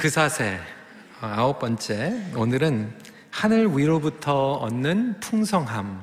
그사세 0.00 0.58
어, 1.20 1.26
아홉 1.26 1.58
번째 1.58 2.32
오늘은 2.34 2.90
하늘 3.30 3.76
위로부터 3.76 4.54
얻는 4.54 5.20
풍성함 5.20 6.02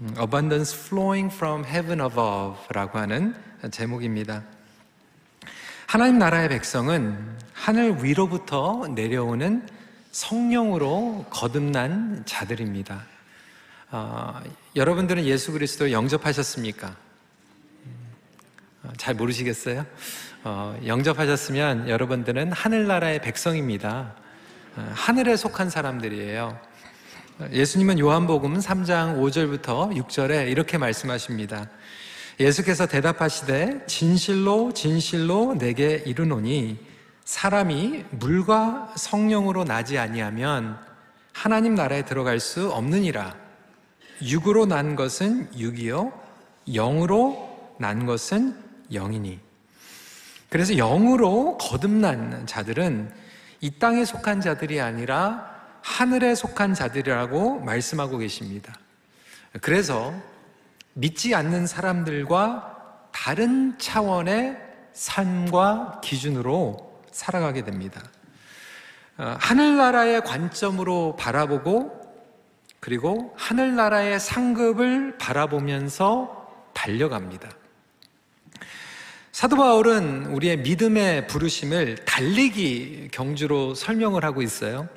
음, 0.00 0.14
Abundance 0.18 0.86
flowing 0.86 1.30
from 1.30 1.62
heaven 1.66 2.00
above라고 2.00 2.98
하는 2.98 3.34
제목입니다. 3.70 4.42
하나님 5.86 6.18
나라의 6.20 6.48
백성은 6.48 7.36
하늘 7.52 8.02
위로부터 8.02 8.88
내려오는 8.88 9.68
성령으로 10.12 11.26
거듭난 11.28 12.22
자들입니다. 12.24 13.04
어, 13.90 14.40
여러분들은 14.74 15.26
예수 15.26 15.52
그리스도 15.52 15.92
영접하셨습니까? 15.92 16.96
어, 18.84 18.92
잘 18.96 19.12
모르시겠어요? 19.12 19.84
어, 20.44 20.76
영접하셨으면 20.84 21.88
여러분들은 21.88 22.50
하늘나라의 22.50 23.20
백성입니다. 23.20 24.12
어, 24.76 24.92
하늘에 24.92 25.36
속한 25.36 25.70
사람들이에요. 25.70 26.58
예수님은 27.52 28.00
요한복음 28.00 28.58
3장 28.58 29.18
5절부터 29.20 29.96
6절에 29.96 30.50
이렇게 30.50 30.78
말씀하십니다. 30.78 31.68
예수께서 32.40 32.86
대답하시되 32.86 33.86
진실로 33.86 34.72
진실로 34.72 35.54
내게 35.54 36.02
이르노니 36.04 36.78
사람이 37.24 38.06
물과 38.10 38.94
성령으로 38.96 39.62
나지 39.62 39.96
아니하면 39.98 40.76
하나님 41.32 41.76
나라에 41.76 42.04
들어갈 42.04 42.40
수 42.40 42.72
없느니라. 42.72 43.36
육으로 44.22 44.66
난 44.66 44.96
것은 44.96 45.50
육이요 45.56 46.12
영으로 46.66 47.76
난 47.78 48.06
것은 48.06 48.56
영이니. 48.92 49.51
그래서 50.52 50.74
영으로 50.74 51.56
거듭난 51.56 52.46
자들은 52.46 53.10
이 53.62 53.70
땅에 53.78 54.04
속한 54.04 54.42
자들이 54.42 54.82
아니라 54.82 55.50
하늘에 55.80 56.34
속한 56.34 56.74
자들이라고 56.74 57.60
말씀하고 57.60 58.18
계십니다. 58.18 58.74
그래서 59.62 60.12
믿지 60.92 61.34
않는 61.34 61.66
사람들과 61.66 63.08
다른 63.12 63.78
차원의 63.78 64.58
삶과 64.92 66.02
기준으로 66.04 67.00
살아가게 67.10 67.64
됩니다. 67.64 68.02
어, 69.16 69.34
하늘나라의 69.40 70.20
관점으로 70.20 71.16
바라보고 71.16 71.98
그리고 72.78 73.34
하늘나라의 73.38 74.20
상급을 74.20 75.16
바라보면서 75.16 76.46
달려갑니다. 76.74 77.61
사도 79.32 79.56
바울은 79.56 80.26
우리의 80.26 80.58
믿음의 80.58 81.26
부르심을 81.26 82.04
달리기 82.04 83.08
경주로 83.12 83.74
설명을 83.74 84.26
하고 84.26 84.42
있어요. 84.42 84.88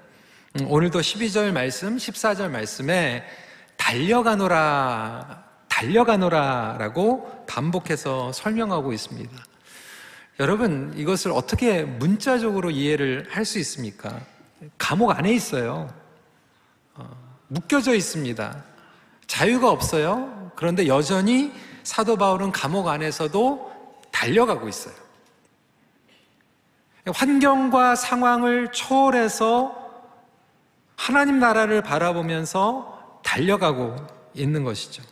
음, 0.59 0.69
오늘도 0.69 0.99
12절 0.99 1.53
말씀, 1.53 1.95
14절 1.95 2.49
말씀에 2.49 3.23
달려가노라, 3.77 5.41
달려가노라 5.69 6.75
라고 6.79 7.45
반복해서 7.47 8.33
설명하고 8.33 8.91
있습니다. 8.91 9.31
여러분, 10.41 10.93
이것을 10.97 11.31
어떻게 11.31 11.83
문자적으로 11.83 12.71
이해를 12.71 13.27
할 13.29 13.45
수 13.45 13.57
있습니까? 13.59 14.19
감옥 14.77 15.11
안에 15.11 15.31
있어요. 15.33 15.89
어, 16.95 17.09
묶여져 17.47 17.95
있습니다. 17.95 18.63
자유가 19.27 19.69
없어요. 19.71 20.51
그런데 20.57 20.87
여전히 20.87 21.53
사도 21.83 22.17
바울은 22.17 22.51
감옥 22.51 22.89
안에서도 22.89 23.74
달려가고 24.15 24.69
있어요. 24.69 24.95
환경과 27.13 27.95
상황을 27.95 28.71
초월해서 28.71 29.83
하나님 30.95 31.39
나라를 31.39 31.81
바라보면서 31.81 33.19
달려가고 33.23 33.95
있는 34.33 34.63
것이죠. 34.63 35.03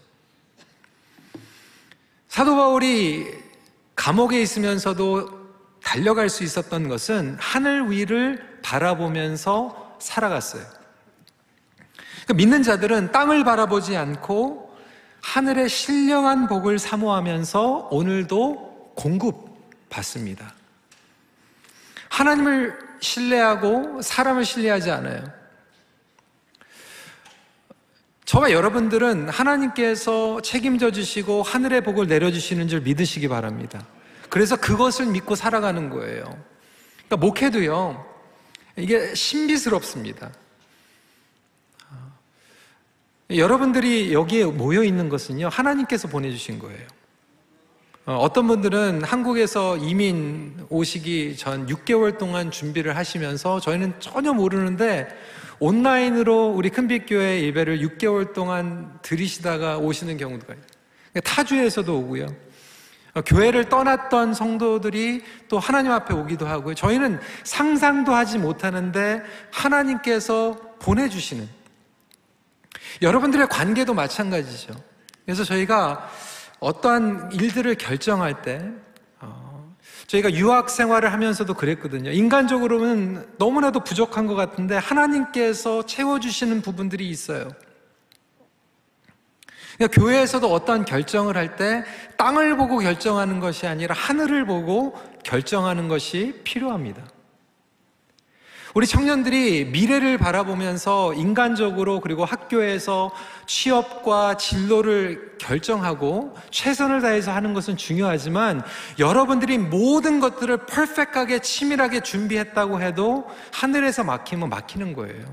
사도 2.29 2.55
바울이 2.55 3.27
감옥에 3.95 4.41
있으면서도 4.41 5.43
달려갈 5.83 6.29
수 6.29 6.43
있었던 6.43 6.87
것은 6.87 7.37
하늘 7.39 7.91
위를 7.91 8.59
바라보면서 8.63 9.97
살아갔어요. 9.99 10.63
그러니까 12.23 12.33
믿는 12.35 12.63
자들은 12.63 13.11
땅을 13.11 13.43
바라보지 13.43 13.97
않고 13.97 14.73
하늘의 15.21 15.67
신령한 15.67 16.47
복을 16.47 16.79
사모하면서 16.79 17.89
오늘도 17.91 18.72
공급 18.95 19.89
받습니다. 19.89 20.53
하나님을 22.09 22.77
신뢰하고 22.99 24.01
사람을 24.01 24.45
신뢰하지 24.45 24.91
않아요. 24.91 25.23
저와 28.25 28.51
여러분들은 28.51 29.29
하나님께서 29.29 30.41
책임져 30.41 30.91
주시고 30.91 31.43
하늘의 31.43 31.81
복을 31.81 32.07
내려주시는 32.07 32.67
줄 32.67 32.81
믿으시기 32.81 33.27
바랍니다. 33.27 33.85
그래서 34.29 34.55
그것을 34.55 35.07
믿고 35.07 35.35
살아가는 35.35 35.89
거예요. 35.89 36.23
그러니까 37.05 37.17
목회도요, 37.17 38.05
이게 38.77 39.13
신비스럽습니다. 39.13 40.31
여러분들이 43.29 44.13
여기에 44.13 44.45
모여 44.45 44.83
있는 44.83 45.09
것은요, 45.09 45.49
하나님께서 45.49 46.07
보내주신 46.07 46.59
거예요. 46.59 46.87
어, 48.05 48.17
어떤 48.17 48.47
분들은 48.47 49.05
한국에서 49.05 49.77
이민 49.77 50.65
오시기 50.67 51.37
전 51.37 51.67
6개월 51.67 52.17
동안 52.17 52.51
준비를 52.51 52.97
하시면서 52.97 53.61
저희는 53.61 53.93
전혀 54.01 54.33
모르는데 54.33 55.07
온라인으로 55.59 56.49
우리 56.49 56.69
큰빛교회 56.69 57.43
예배를 57.43 57.79
6개월 57.79 58.33
동안 58.33 58.99
들이시다가 59.03 59.77
오시는 59.77 60.17
경우도 60.17 60.45
있어요. 60.51 61.21
타주에서도 61.23 61.97
오고요. 61.99 62.27
어, 63.13 63.21
교회를 63.21 63.69
떠났던 63.69 64.33
성도들이 64.33 65.23
또 65.47 65.57
하나님 65.57 65.93
앞에 65.93 66.13
오기도 66.13 66.45
하고요. 66.45 66.75
저희는 66.75 67.21
상상도 67.45 68.13
하지 68.13 68.37
못하는데 68.37 69.21
하나님께서 69.49 70.57
보내주시는 70.79 71.47
여러분들의 73.01 73.47
관계도 73.47 73.93
마찬가지죠. 73.93 74.73
그래서 75.23 75.45
저희가 75.45 76.09
어떠한 76.63 77.31
일들을 77.33 77.75
결정할 77.75 78.41
때 78.41 78.71
어, 79.19 79.75
저희가 80.07 80.33
유학 80.33 80.69
생활을 80.69 81.11
하면서도 81.11 81.53
그랬거든요. 81.53 82.11
인간적으로는 82.11 83.27
너무나도 83.37 83.81
부족한 83.81 84.27
것 84.27 84.35
같은데 84.35 84.75
하나님께서 84.77 85.85
채워주시는 85.85 86.61
부분들이 86.61 87.09
있어요. 87.09 87.49
그러니까 89.77 90.01
교회에서도 90.01 90.51
어떠한 90.51 90.85
결정을 90.85 91.35
할 91.35 91.55
때 91.55 91.83
땅을 92.17 92.57
보고 92.57 92.77
결정하는 92.79 93.39
것이 93.39 93.67
아니라 93.67 93.93
하늘을 93.95 94.45
보고 94.45 94.93
결정하는 95.23 95.87
것이 95.87 96.41
필요합니다. 96.43 97.03
우리 98.73 98.87
청년들이 98.87 99.65
미래를 99.65 100.17
바라보면서 100.17 101.13
인간적으로 101.13 101.99
그리고 101.99 102.25
학교에서 102.25 103.11
취업과 103.45 104.37
진로를 104.37 105.37
결정하고 105.37 106.35
최선을 106.49 107.01
다해서 107.01 107.31
하는 107.31 107.53
것은 107.53 107.77
중요하지만 107.77 108.63
여러분들이 108.97 109.59
모든 109.59 110.19
것들을 110.19 110.65
퍼펙하게 110.65 111.39
치밀하게 111.39 111.99
준비했다고 111.99 112.81
해도 112.81 113.29
하늘에서 113.51 114.03
막히면 114.03 114.49
막히는 114.49 114.93
거예요. 114.93 115.23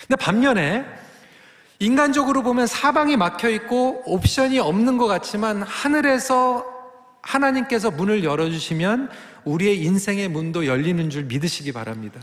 근데 0.00 0.16
반면에 0.16 0.84
인간적으로 1.78 2.42
보면 2.42 2.66
사방이 2.66 3.16
막혀 3.16 3.50
있고 3.50 4.02
옵션이 4.06 4.58
없는 4.58 4.98
것 4.98 5.06
같지만 5.06 5.62
하늘에서 5.62 6.74
하나님께서 7.22 7.90
문을 7.90 8.24
열어주시면 8.24 9.10
우리의 9.44 9.82
인생의 9.82 10.28
문도 10.28 10.66
열리는 10.66 11.10
줄 11.10 11.24
믿으시기 11.24 11.72
바랍니다. 11.72 12.20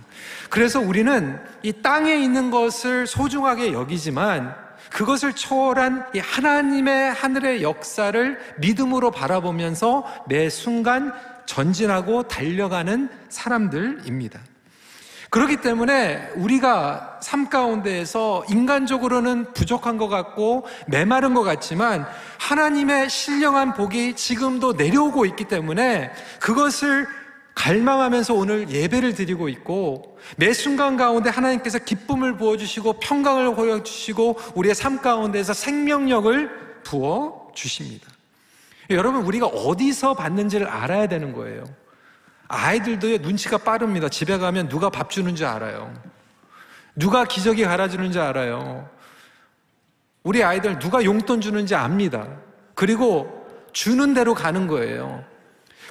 그래서 0.50 0.80
우리는 0.80 1.38
이 1.64 1.74
땅에 1.82 2.16
있는 2.16 2.52
것을 2.52 3.08
소중하게 3.08 3.74
여기지만 3.74 4.56
그것을 4.92 5.34
초월한 5.34 6.06
이 6.14 6.20
하나님의 6.20 7.14
하늘의 7.14 7.64
역사를 7.64 8.40
믿음으로 8.60 9.12
바라보면서 9.12 10.06
매 10.28 10.50
순간 10.50 11.14
전진하고 11.46 12.24
달려가는 12.24 13.10
사람들입니다. 13.30 14.40
그렇기 15.32 15.62
때문에 15.62 16.30
우리가 16.36 17.20
삶 17.22 17.48
가운데에서 17.48 18.44
인간적으로는 18.50 19.54
부족한 19.54 19.98
것 19.98 20.10
같고 20.10 20.68
메마른 20.88 21.34
것 21.34 21.44
같지만 21.44 22.06
하나님의 22.38 23.10
신령한 23.10 23.74
복이 23.76 24.18
지금도 24.18 24.74
내려오고 24.74 25.26
있기 25.26 25.46
때문에 25.46 26.12
그것을 26.42 27.08
갈망하면서 27.56 28.34
오늘 28.34 28.70
예배를 28.70 29.14
드리고 29.14 29.50
있고 29.50 30.18
매 30.38 30.54
순간 30.54 30.98
가운데 30.98 31.30
하나님께서 31.30 31.80
기쁨을 31.80 32.38
부어주시고 32.38 32.94
평강을 32.94 33.56
보여주시고 33.56 34.40
우리의 34.56 34.74
삶 34.74 35.02
가운데에서 35.02 35.54
생명력을 35.54 36.82
부어 36.84 37.52
주십니다. 37.54 38.08
여러분 38.90 39.24
우리가 39.24 39.48
어디서 39.48 40.14
받는지를 40.16 40.68
알아야 40.68 41.08
되는 41.08 41.34
거예요. 41.34 41.64
아이들도 42.48 43.20
눈치가 43.20 43.58
빠릅니다. 43.58 44.10
집에 44.10 44.38
가면 44.38 44.68
누가 44.68 44.90
밥 44.90 45.10
주는지 45.10 45.46
알아요. 45.46 45.94
누가 46.96 47.24
기저귀 47.24 47.64
갈아주는지 47.64 48.20
알아요. 48.20 48.90
우리 50.24 50.44
아이들 50.44 50.78
누가 50.80 51.04
용돈 51.04 51.42
주는지 51.42 51.76
압니다. 51.76 52.28
그리고 52.76 53.46
주는 53.72 54.14
대로 54.14 54.34
가는 54.34 54.68
거예요. 54.68 55.24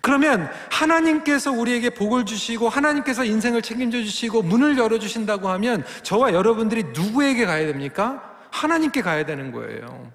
그러면 0.00 0.50
하나님께서 0.70 1.52
우리에게 1.52 1.90
복을 1.90 2.24
주시고 2.24 2.68
하나님께서 2.68 3.24
인생을 3.24 3.62
책임져 3.62 4.02
주시고 4.02 4.42
문을 4.42 4.78
열어 4.78 4.98
주신다고 4.98 5.48
하면 5.50 5.84
저와 6.02 6.32
여러분들이 6.32 6.84
누구에게 6.94 7.46
가야 7.46 7.66
됩니까? 7.66 8.22
하나님께 8.50 9.02
가야 9.02 9.26
되는 9.26 9.52
거예요. 9.52 10.10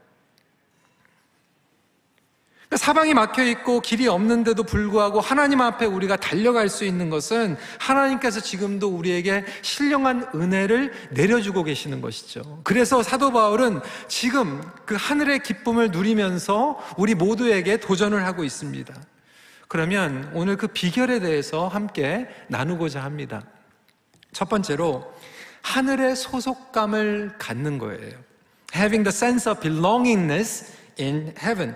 그러니까 2.68 2.78
사방이 2.78 3.14
막혀 3.14 3.44
있고 3.44 3.80
길이 3.80 4.08
없는데도 4.08 4.64
불구하고 4.64 5.22
하나님 5.22 5.62
앞에 5.62 5.86
우리가 5.86 6.16
달려갈 6.16 6.68
수 6.68 6.84
있는 6.84 7.10
것은 7.12 7.58
하나님께서 7.80 8.40
지금도 8.40 8.90
우리에게 8.90 9.46
신령한 9.62 10.30
은혜를 10.34 10.92
내려주고 11.12 11.64
계시는 11.64 12.02
것이죠. 12.02 12.62
그래서 12.64 13.04
사도 13.04 13.32
바울은 13.32 13.82
지금 14.08 14.62
그 14.86 14.96
하늘의 14.98 15.44
기쁨을 15.44 15.92
누리면서 15.92 16.80
우리 16.98 17.14
모두에게 17.14 17.78
도전을 17.78 18.26
하고 18.26 18.44
있습니다. 18.44 18.94
그러면 19.68 20.30
오늘 20.34 20.58
그 20.58 20.68
비결에 20.68 21.20
대해서 21.20 21.68
함께 21.68 22.28
나누고자 22.48 23.04
합니다. 23.04 23.44
첫 24.32 24.50
번째로 24.50 25.12
하늘의 25.62 26.16
소속감을 26.16 27.36
갖는 27.40 27.78
거예요. 27.80 28.14
Having 28.76 29.04
the 29.04 29.16
sense 29.16 29.50
of 29.52 29.62
belongingness 29.62 30.74
in 31.00 31.34
heaven. 31.42 31.76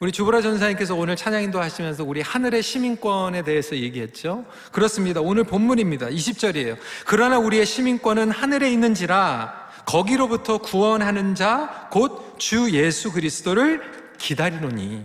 우리 0.00 0.12
주보라 0.12 0.42
전사님께서 0.42 0.94
오늘 0.94 1.16
찬양인도 1.16 1.60
하시면서 1.60 2.04
우리 2.04 2.20
하늘의 2.20 2.62
시민권에 2.62 3.42
대해서 3.42 3.74
얘기했죠. 3.76 4.44
그렇습니다. 4.70 5.20
오늘 5.20 5.42
본문입니다. 5.44 6.06
20절이에요. 6.08 6.76
그러나 7.04 7.38
우리의 7.38 7.66
시민권은 7.66 8.30
하늘에 8.30 8.70
있는지라 8.70 9.68
거기로부터 9.86 10.58
구원하는 10.58 11.34
자 11.34 11.88
곧 11.92 12.28
주 12.38 12.70
예수 12.70 13.10
그리스도를 13.10 13.82
기다리노니. 14.18 15.04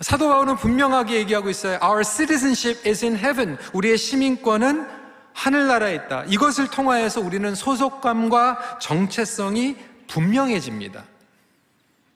사도 0.00 0.28
바울은 0.28 0.56
분명하게 0.56 1.16
얘기하고 1.20 1.48
있어요. 1.48 1.78
Our 1.82 2.04
citizenship 2.04 2.86
is 2.86 3.04
in 3.04 3.16
heaven. 3.16 3.56
우리의 3.72 3.96
시민권은 3.96 4.86
하늘나라에 5.32 5.94
있다. 5.94 6.24
이것을 6.28 6.68
통하여서 6.68 7.20
우리는 7.20 7.54
소속감과 7.54 8.78
정체성이 8.80 9.76
분명해집니다. 10.06 11.04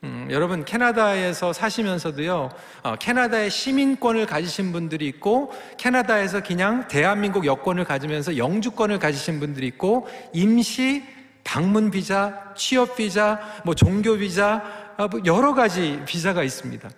음, 0.04 0.28
여러분 0.30 0.64
캐나다에서 0.64 1.52
사시면서도요 1.52 2.48
어, 2.82 2.96
캐나다의 2.98 3.50
시민권을 3.50 4.24
가지신 4.24 4.72
분들이 4.72 5.06
있고 5.08 5.52
캐나다에서 5.76 6.42
그냥 6.42 6.88
대한민국 6.88 7.44
여권을 7.44 7.84
가지면서 7.84 8.38
영주권을 8.38 8.98
가지신 8.98 9.40
분들이 9.40 9.66
있고 9.66 10.08
임시 10.32 11.04
방문 11.44 11.90
비자, 11.90 12.52
취업 12.56 12.96
비자, 12.96 13.40
뭐 13.64 13.74
종교 13.74 14.16
비자 14.16 14.62
어, 14.96 15.08
뭐 15.08 15.20
여러 15.26 15.52
가지 15.52 16.00
비자가 16.06 16.42
있습니다. 16.42 16.88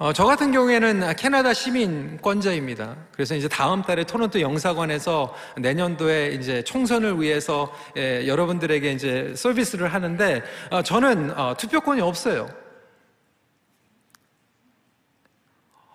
어, 0.00 0.12
저 0.12 0.26
같은 0.26 0.52
경우에는 0.52 1.16
캐나다 1.16 1.52
시민권자입니다. 1.52 2.96
그래서 3.10 3.34
이제 3.34 3.48
다음 3.48 3.82
달에 3.82 4.04
토론토 4.04 4.40
영사관에서 4.40 5.34
내년도에 5.56 6.34
이제 6.34 6.62
총선을 6.62 7.20
위해서 7.20 7.72
예, 7.96 8.24
여러분들에게 8.28 8.92
이제 8.92 9.32
서비스를 9.34 9.92
하는데 9.92 10.44
어, 10.70 10.82
저는 10.82 11.36
어, 11.36 11.56
투표권이 11.56 12.00
없어요. 12.00 12.48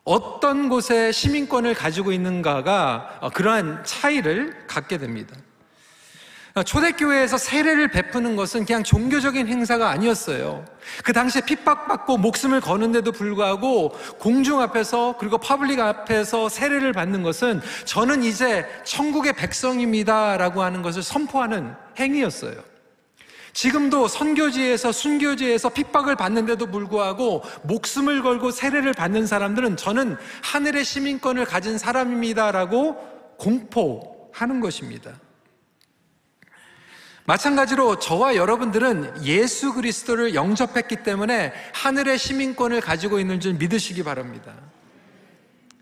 어떤 0.04 0.68
곳에 0.68 1.14
시민권을 1.14 1.74
가지고 1.74 2.12
있는가가 2.12 3.20
어, 3.22 3.30
그러한 3.30 3.86
차이를 3.86 4.68
갖게 4.68 4.98
됩니다. 4.98 5.34
초대교회에서 6.62 7.40
세례를 7.40 7.88
베푸는 7.88 8.36
것은 8.36 8.66
그냥 8.66 8.84
종교적인 8.84 9.48
행사가 9.48 9.90
아니었어요. 9.90 10.64
그 11.04 11.12
당시에 11.12 11.42
핍박받고 11.42 12.18
목숨을 12.18 12.62
거는데도 12.62 13.12
불구하고 13.12 13.90
공중 14.20 14.62
앞에서 14.62 15.16
그리고 15.18 15.40
파블릭 15.40 15.80
앞에서 15.80 16.50
세례를 16.50 16.94
받는 16.94 17.24
것은 17.24 17.60
저는 17.86 18.24
이제 18.24 18.68
천국의 18.84 19.34
백성입니다라고 19.34 20.62
하는 20.62 20.84
것을 20.84 21.02
선포하는 21.02 21.74
행위였어요. 21.98 22.54
지금도 23.54 24.08
선교지에서 24.08 24.92
순교지에서 24.92 25.70
핍박을 25.70 26.16
받는데도 26.16 26.68
불구하고 26.68 27.44
목숨을 27.64 28.22
걸고 28.22 28.52
세례를 28.52 28.94
받는 28.94 29.26
사람들은 29.26 29.78
저는 29.78 30.18
하늘의 30.44 30.86
시민권을 30.86 31.46
가진 31.46 31.80
사람입니다라고 31.80 32.96
공포하는 33.38 34.60
것입니다. 34.60 35.14
마찬가지로 37.26 38.00
저와 38.00 38.36
여러분들은 38.36 39.24
예수 39.24 39.74
그리스도를 39.74 40.36
영접했기 40.36 40.98
때문에 41.04 41.54
하늘의 41.74 42.18
시민권을 42.18 42.82
가지고 42.82 43.20
있는 43.20 43.40
줄 43.40 43.54
믿으시기 43.54 44.04
바랍니다. 44.04 44.54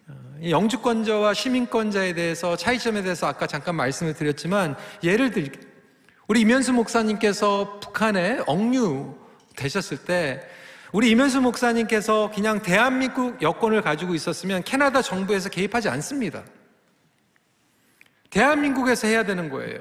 어, 0.08 0.14
영주권자와 0.48 1.34
시민권자에 1.34 2.14
대해서 2.14 2.56
차이점에 2.56 3.02
대해서 3.02 3.26
아까 3.26 3.48
잠깐 3.48 3.76
말씀을 3.76 4.14
드렸지만 4.14 4.76
예를 5.04 5.32
들 5.32 5.52
우리 6.28 6.42
이면수 6.42 6.74
목사님께서 6.74 7.80
북한에 7.80 8.42
억류 8.46 9.18
되셨을 9.56 9.98
때 10.06 10.48
우리 10.92 11.10
이면수 11.10 11.42
목사님께서 11.42 12.32
그냥 12.36 12.62
대한민국 12.62 13.42
여권을 13.42 13.82
가지고 13.82 14.14
있었으면 14.14 14.64
캐나다 14.64 15.02
정부에서 15.02 15.50
개입하지 15.50 15.90
않습니다. 15.90 16.44
대한민국에서 18.30 19.08
해야 19.08 19.24
되는 19.24 19.50
거예요. 19.50 19.80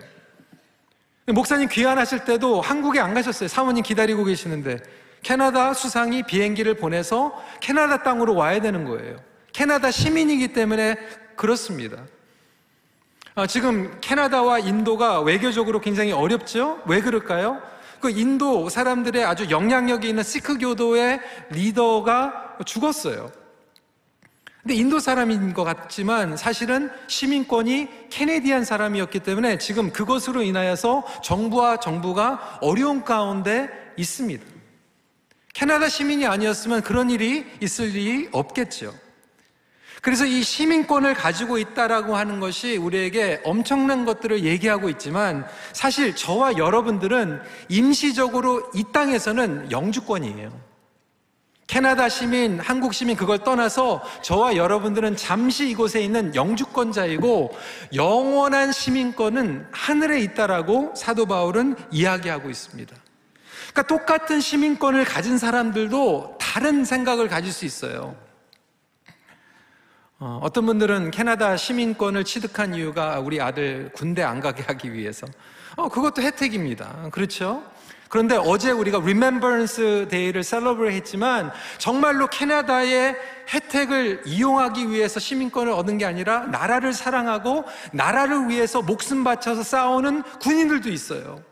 목사님 1.33 1.69
귀환하실 1.69 2.25
때도 2.25 2.61
한국에 2.61 3.01
안 3.01 3.15
가셨어요. 3.15 3.49
사모님 3.49 3.83
기다리고 3.83 4.25
계시는데 4.25 4.79
캐나다 5.23 5.75
수상이 5.75 6.23
비행기를 6.23 6.75
보내서 6.75 7.33
캐나다 7.61 8.03
땅으로 8.03 8.35
와야 8.35 8.61
되는 8.61 8.85
거예요. 8.85 9.17
캐나다 9.53 9.91
시민이기 9.91 10.53
때문에 10.53 10.97
그렇습니다. 11.37 11.99
아, 13.35 13.47
지금 13.47 13.99
캐나다와 14.01 14.59
인도가 14.59 15.21
외교적으로 15.21 15.81
굉장히 15.81 16.13
어렵죠? 16.13 16.83
왜 16.87 17.01
그럴까요? 17.01 17.61
그 18.01 18.11
인도 18.11 18.69
사람들의 18.69 19.25
아주 19.25 19.51
영향력이 19.51 20.09
있는 20.09 20.23
시크 20.23 20.59
교도의 20.59 21.21
리더가 21.51 22.59
죽었어요. 22.65 23.31
근데 24.63 24.75
인도 24.75 24.99
사람인 24.99 25.55
것 25.55 25.65
같지만 25.65 26.37
사실은 26.37 26.91
시민권이 27.07 28.11
캐네디안 28.11 28.65
사람이었기 28.65 29.21
때문에 29.21 29.59
지금 29.59 29.91
그것으로 29.91 30.43
인하여서 30.43 31.23
정부와 31.23 31.79
정부가 31.79 32.59
어려운 32.61 33.03
가운데 33.03 33.69
있습니다. 33.97 34.45
캐나다 35.55 35.89
시민이 35.89 36.27
아니었으면 36.27 36.83
그런 36.83 37.11
일이 37.11 37.47
있을 37.61 37.95
일이 37.95 38.29
없겠죠. 38.33 38.95
그래서 40.03 40.25
이 40.25 40.43
시민권을 40.43 41.15
가지고 41.15 41.59
있다라고 41.59 42.17
하는 42.17 42.41
것이 42.41 42.77
우리에게 42.77 43.43
엄청난 43.45 44.05
것들을 44.05 44.45
얘기하고 44.45 44.89
있지만 44.91 45.47
사실 45.73 46.15
저와 46.17 46.57
여러분들은 46.57 47.41
임시적으로 47.69 48.71
이 48.75 48.85
땅에서는 48.93 49.71
영주권이에요. 49.71 50.70
캐나다 51.71 52.09
시민, 52.09 52.59
한국 52.59 52.93
시민 52.93 53.17
그걸 53.17 53.39
떠나서 53.39 54.03
저와 54.23 54.57
여러분들은 54.57 55.15
잠시 55.15 55.71
이곳에 55.71 56.03
있는 56.03 56.35
영주권자이고 56.35 57.57
영원한 57.95 58.73
시민권은 58.73 59.69
하늘에 59.71 60.19
있다라고 60.19 60.95
사도 60.97 61.27
바울은 61.27 61.77
이야기하고 61.93 62.51
있습니다. 62.51 62.97
그러니까 63.71 63.83
똑같은 63.87 64.41
시민권을 64.41 65.05
가진 65.05 65.39
사람들도 65.39 66.39
다른 66.41 66.85
생각을 66.85 67.29
가질 67.29 67.53
수 67.53 67.65
있어요. 67.65 68.17
어, 70.19 70.49
떤 70.53 70.67
분들은 70.67 71.13
캐나다 71.13 71.57
시민권을 71.57 72.25
취득한 72.25 72.75
이유가 72.75 73.21
우리 73.21 73.41
아들 73.41 73.93
군대 73.95 74.25
안 74.25 74.41
가게 74.41 74.65
하기 74.65 74.93
위해서. 74.93 75.25
어, 75.77 75.89
그것도 75.89 76.23
혜택입니다. 76.23 77.09
그렇죠? 77.11 77.63
그런데 78.09 78.37
어제 78.37 78.73
우리가 78.73 78.99
Remembrance 78.99 80.09
Day를 80.09 80.43
셀러브레 80.43 80.95
했지만 80.97 81.53
정말로 81.79 82.27
캐나다의 82.27 83.17
혜택을 83.55 84.23
이용하기 84.27 84.91
위해서 84.91 85.21
시민권을 85.21 85.73
얻는 85.73 85.99
게 85.99 86.05
아니라 86.05 86.41
나라를 86.47 86.93
사랑하고 86.93 87.65
나라를 87.93 88.49
위해서 88.49 88.83
목숨 88.83 89.23
바쳐서 89.23 89.63
싸우는 89.63 90.25
군인들도 90.41 90.89
있어요. 90.91 91.50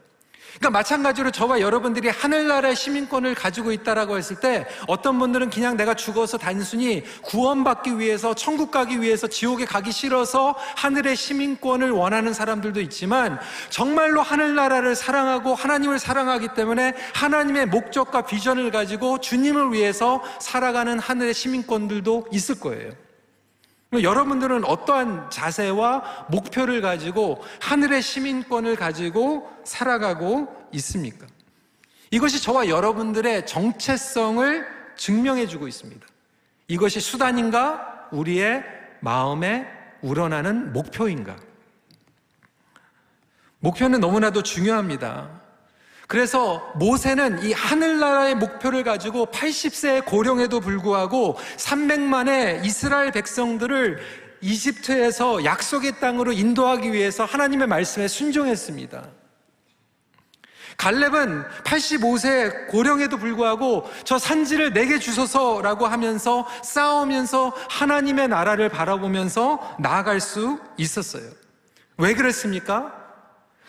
그러니까 0.59 0.71
마찬가지로 0.71 1.31
저와 1.31 1.61
여러분들이 1.61 2.09
하늘나라의 2.09 2.75
시민권을 2.75 3.35
가지고 3.35 3.73
있다라고 3.73 4.19
했을 4.19 4.41
때 4.41 4.67
어떤 4.89 5.19
분들은 5.19 5.51
그냥 5.51 5.77
내가 5.77 5.95
죽어서 5.95 6.37
단순히 6.37 7.05
구원받기 7.23 7.99
위해서 7.99 8.35
천국 8.35 8.71
가기 8.71 9.01
위해서 9.01 9.27
지옥에 9.29 9.65
가기 9.65 9.93
싫어서 9.93 10.57
하늘의 10.77 11.17
시민권을 11.17 11.91
원하는 11.93 12.33
사람들도 12.35 12.81
있지만 12.83 13.39
정말로 13.71 14.21
하늘나라를 14.21 14.97
사랑하고 14.97 15.55
하나님을 15.55 15.99
사랑하기 15.99 16.49
때문에 16.55 16.95
하나님의 17.15 17.67
목적과 17.67 18.23
비전을 18.23 18.71
가지고 18.71 19.19
주님을 19.19 19.73
위해서 19.73 20.23
살아가는 20.41 20.99
하늘의 20.99 21.35
시민권들도 21.35 22.29
있을 22.33 22.59
거예요. 22.59 23.08
여러분들은 23.93 24.65
어떠한 24.65 25.31
자세와 25.31 26.27
목표를 26.31 26.83
가지고 26.83 27.43
하늘의 27.61 28.03
시민권을 28.03 28.77
가지고 28.77 29.51
살아가고 29.65 30.69
있습니까? 30.73 31.27
이것이 32.11 32.43
저와 32.43 32.69
여러분들의 32.69 33.47
정체성을 33.47 34.67
증명해 34.97 35.47
주고 35.47 35.69
있습니다. 35.69 36.07
이것이 36.69 37.01
수단인가? 37.01 38.09
우리의 38.13 38.63
마음에 39.01 39.67
우러나는 40.03 40.73
목표인가? 40.73 41.37
목표는 43.61 44.01
너무나도 44.01 44.43
중요합니다. 44.43 45.41
그래서 46.09 46.73
모세는 46.75 47.45
이 47.45 47.53
하늘나라의 47.53 48.35
목표를 48.37 48.83
가지고 48.83 49.27
80세의 49.27 50.07
고령에도 50.07 50.59
불구하고 50.59 51.37
300만의 51.59 52.65
이스라엘 52.65 53.13
백성들을 53.13 54.01
이집트에서 54.41 55.45
약속의 55.45 56.01
땅으로 56.01 56.33
인도하기 56.33 56.95
위해서 56.95 57.27
하나님의 57.27 57.67
말씀에 57.67 58.09
순종했습니다. 58.09 59.07
갈렙은 60.79 61.45
85세 61.65 62.69
고령에도 62.69 63.19
불구하고 63.19 63.91
저 64.05 64.19
산지를 64.19 64.73
내게 64.73 64.99
주소서라고 64.99 65.87
하면서 65.87 66.47
싸우면서 66.63 67.53
하나님의 67.69 68.29
나라를 68.29 68.71
바라보면서 68.71 69.77
나아갈 69.79 70.21
수 70.21 70.59
있었어요. 70.79 71.25
왜 71.99 72.15
그랬습니까? 72.15 72.98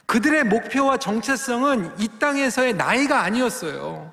그들의 0.10 0.44
목표와 0.46 0.98
정체성은 0.98 1.92
이 2.00 2.10
땅에서의 2.20 2.74
나이가 2.74 3.22
아니었어요. 3.22 4.12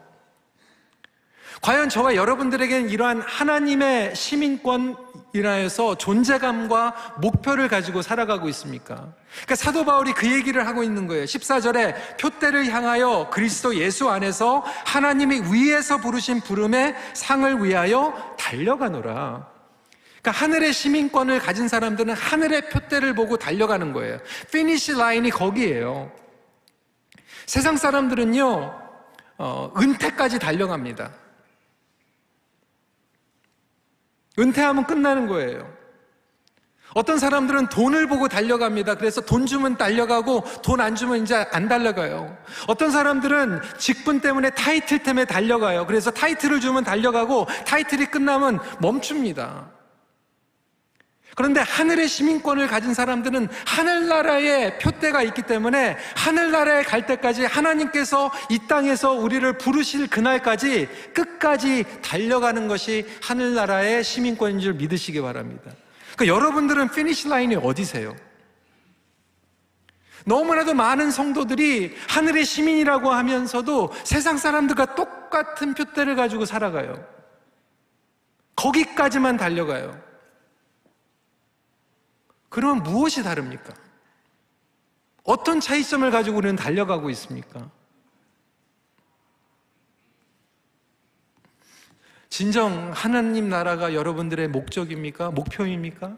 과연 1.63 1.89
저와 1.89 2.17
여러분들에게는 2.17 2.91
이러한 2.91 3.23
하나님의 3.23 4.15
시민권이라해서 4.15 5.97
존재감과 5.97 7.15
목표를 7.23 7.69
가지고 7.69 8.03
살아가고 8.03 8.47
있습니까? 8.51 9.15
그러니까 9.33 9.57
사도 9.57 9.87
바울이 9.87 10.13
그 10.13 10.31
얘기를 10.31 10.67
하고 10.67 10.83
있는 10.83 11.07
거예요. 11.07 11.25
14절에 11.25 12.19
표대를 12.21 12.67
향하여 12.67 13.31
그리스도 13.31 13.75
예수 13.77 14.11
안에서 14.11 14.65
하나님이 14.85 15.51
위에서 15.51 15.97
부르신 15.97 16.43
부름의 16.43 16.95
상을 17.15 17.65
위하여 17.65 18.35
달려가노라. 18.39 19.56
그러니까 20.27 20.45
하늘의 20.45 20.73
시민권을 20.73 21.39
가진 21.39 21.69
사람들은 21.69 22.13
하늘의 22.15 22.69
표대를 22.69 23.15
보고 23.15 23.37
달려가는 23.37 23.93
거예요. 23.93 24.19
finish 24.53 24.95
line이 24.95 25.31
거기에요. 25.31 26.11
세상 27.47 27.77
사람들은요, 27.77 28.75
어, 29.39 29.73
은퇴까지 29.79 30.41
달려갑니다. 30.41 31.13
은퇴하면 34.37 34.87
끝나는 34.89 35.29
거예요. 35.29 35.73
어떤 36.95 37.19
사람들은 37.19 37.69
돈을 37.69 38.09
보고 38.09 38.27
달려갑니다. 38.27 38.97
그래서 38.97 39.21
돈 39.21 39.47
주면 39.47 39.77
달려가고 39.77 40.43
돈 40.63 40.81
안 40.81 40.97
주면 40.97 41.23
이제 41.23 41.47
안 41.53 41.69
달려가요. 41.69 42.37
어떤 42.67 42.91
사람들은 42.91 43.61
직분 43.79 44.21
때문에 44.21 44.51
타이틀 44.51 45.05
때문에 45.05 45.25
달려가요. 45.25 45.87
그래서 45.87 46.11
타이틀을 46.11 46.59
주면 46.61 46.83
달려가고 46.83 47.47
타이틀이 47.65 48.07
끝나면 48.07 48.59
멈춥니다. 48.81 49.76
그런데 51.37 51.61
하늘의 51.61 52.09
시민권을 52.09 52.67
가진 52.67 52.95
사람들은 52.95 53.49
하늘나라의 53.67 54.79
표대가 54.79 55.23
있기 55.23 55.43
때문에 55.43 55.99
하늘나라에 56.17 56.83
갈 56.83 57.05
때까지 57.05 57.45
하나님께서 57.45 58.33
이 58.49 58.59
땅에서 58.67 59.13
우리를 59.13 59.59
부르실 59.59 60.09
그날까지 60.09 60.89
끝까지 61.13 61.85
달려가는 62.01 62.69
것이 62.69 63.07
하늘나라의 63.23 64.03
시민권인 64.03 64.61
줄 64.61 64.73
믿으시기 64.73 65.21
바랍니다. 65.21 65.73
그러니까 66.17 66.35
여러분들은 66.35 66.91
finish 66.93 67.29
line이 67.29 67.57
어디세요? 67.57 68.17
너무나도 70.25 70.73
많은 70.73 71.11
성도들이 71.11 71.95
하늘의 72.09 72.47
시민이라고 72.47 73.13
하면서도 73.13 73.93
세상 74.05 74.39
사람들과 74.39 74.95
똑같은 74.95 75.75
표대를 75.75 76.17
가지고 76.17 76.47
살아가요. 76.47 77.07
거기까지만 78.57 79.37
달려가요. 79.37 80.07
그러면 82.49 82.83
무엇이 82.83 83.23
다릅니까? 83.23 83.75
어떤 85.25 85.61
차이점을 85.61 86.09
가지고 86.11 86.39
우리는 86.39 86.57
달려가고 86.57 87.11
있습니까? 87.11 87.71
진정 92.29 92.93
하나님 92.93 93.49
나라가 93.49 93.95
여러분들의 93.95 94.49
목적입니까? 94.49 95.31
목표입니까? 95.31 96.17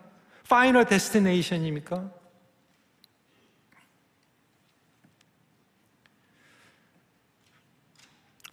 파이널 0.48 0.84
데스티네이션입니까? 0.86 2.10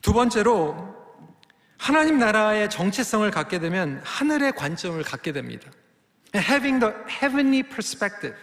두 0.02 0.14
번째로 0.14 0.96
하나님 1.78 2.20
나라의 2.20 2.70
정체성을 2.70 3.30
갖게 3.32 3.60
되면 3.60 4.00
하늘의 4.04 4.52
관점을 4.54 5.02
갖게 5.04 5.32
됩니다. 5.32 5.72
Having 6.40 6.80
the 6.80 6.94
heavenly 7.08 7.64
perspective. 7.64 8.36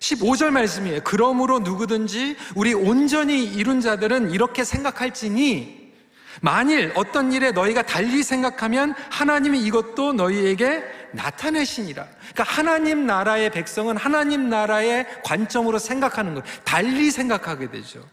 15절 0.00 0.50
말씀이에요. 0.50 1.00
그러므로 1.02 1.60
누구든지 1.60 2.36
우리 2.54 2.74
온전히 2.74 3.42
이룬 3.44 3.80
자들은 3.80 4.30
이렇게 4.32 4.64
생각할지니 4.64 5.84
만일 6.40 6.92
어떤 6.94 7.32
일에 7.32 7.52
너희가 7.52 7.82
달리 7.82 8.22
생각하면 8.22 8.94
하나님이 9.10 9.60
이것도 9.60 10.12
너희에게 10.14 10.82
나타내시니라. 11.12 12.06
그러니까 12.34 12.42
하나님 12.44 13.06
나라의 13.06 13.50
백성은 13.50 13.96
하나님 13.96 14.48
나라의 14.48 15.06
관점으로 15.22 15.78
생각하는 15.78 16.34
거예요. 16.34 16.44
달리 16.64 17.10
생각하게 17.10 17.70
되죠. 17.70 18.04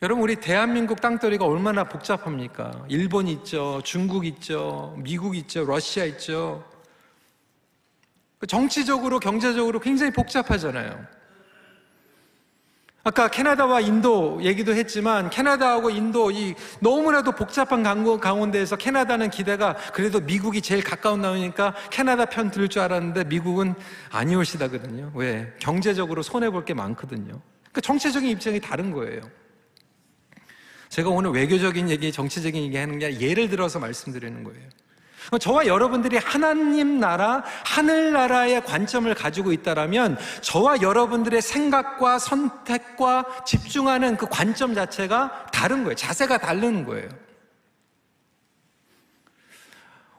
여러분, 0.00 0.22
우리 0.22 0.36
대한민국 0.36 1.00
땅덩이가 1.00 1.44
얼마나 1.44 1.82
복잡합니까? 1.82 2.84
일본 2.88 3.26
있죠, 3.26 3.80
중국 3.84 4.24
있죠, 4.26 4.94
미국 4.98 5.36
있죠, 5.36 5.64
러시아 5.64 6.04
있죠. 6.04 6.64
그 8.38 8.46
정치적으로, 8.46 9.18
경제적으로 9.18 9.80
굉장히 9.80 10.12
복잡하잖아요. 10.12 11.04
아까 13.02 13.26
캐나다와 13.26 13.80
인도 13.80 14.38
얘기도 14.42 14.72
했지만 14.74 15.30
캐나다하고 15.30 15.90
인도 15.90 16.30
이 16.30 16.54
너무나도 16.80 17.32
복잡한 17.32 17.82
가운데에서 17.82 18.76
캐나다는 18.76 19.30
기대가 19.30 19.74
그래도 19.94 20.20
미국이 20.20 20.60
제일 20.60 20.84
가까운 20.84 21.22
나오니까 21.22 21.74
캐나다 21.90 22.26
편들줄 22.26 22.80
알았는데 22.82 23.24
미국은 23.24 23.74
아니오시다거든요. 24.10 25.12
왜? 25.14 25.52
경제적으로 25.58 26.22
손해 26.22 26.50
볼 26.50 26.64
게 26.64 26.74
많거든요. 26.74 27.40
그 27.72 27.80
정치적인 27.80 28.28
입장이 28.28 28.60
다른 28.60 28.92
거예요. 28.92 29.22
제가 30.98 31.10
오늘 31.10 31.30
외교적인 31.30 31.90
얘기, 31.90 32.10
정치적인 32.10 32.60
얘기 32.60 32.76
하는 32.76 32.98
게 32.98 33.06
아니라 33.06 33.20
예를 33.20 33.48
들어서 33.48 33.78
말씀드리는 33.78 34.42
거예요. 34.42 34.60
저와 35.38 35.68
여러분들이 35.68 36.16
하나님 36.16 36.98
나라, 36.98 37.44
하늘 37.64 38.12
나라의 38.12 38.64
관점을 38.64 39.14
가지고 39.14 39.52
있다라면 39.52 40.18
저와 40.40 40.82
여러분들의 40.82 41.40
생각과 41.40 42.18
선택과 42.18 43.44
집중하는 43.46 44.16
그 44.16 44.26
관점 44.28 44.74
자체가 44.74 45.46
다른 45.52 45.84
거예요. 45.84 45.94
자세가 45.94 46.38
다른 46.38 46.84
거예요. 46.84 47.08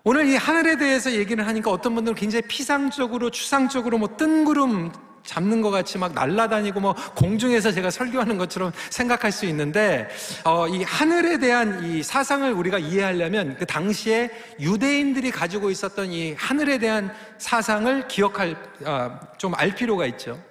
오늘 0.05 0.27
이 0.27 0.37
하늘에 0.37 0.77
대해서 0.77 1.11
얘기를 1.11 1.45
하니까 1.45 1.71
어떤 1.71 1.93
분들은 1.93 2.15
굉장히 2.15 2.43
피상적으로, 2.43 3.31
추상적으로 3.31 3.97
뭐 3.97 4.15
뜬구름 4.15 4.93
잡는 5.29 5.61
것 5.61 5.69
같이 5.69 5.99
막 5.99 6.13
날아다니고 6.13 6.79
뭐 6.79 6.95
공중에서 7.13 7.71
제가 7.71 7.91
설교하는 7.91 8.39
것처럼 8.39 8.71
생각할 8.89 9.31
수 9.31 9.45
있는데 9.45 10.09
어, 10.43 10.67
이 10.67 10.81
하늘에 10.81 11.37
대한 11.37 11.85
이 11.85 12.01
사상을 12.01 12.51
우리가 12.51 12.79
이해하려면 12.79 13.55
그 13.59 13.67
당시에 13.67 14.31
유대인들이 14.59 15.29
가지고 15.29 15.69
있었던 15.69 16.11
이 16.11 16.33
하늘에 16.35 16.79
대한 16.79 17.13
사상을 17.37 18.07
기억할 18.07 18.55
어, 18.83 19.19
좀알 19.37 19.75
필요가 19.75 20.07
있죠. 20.07 20.41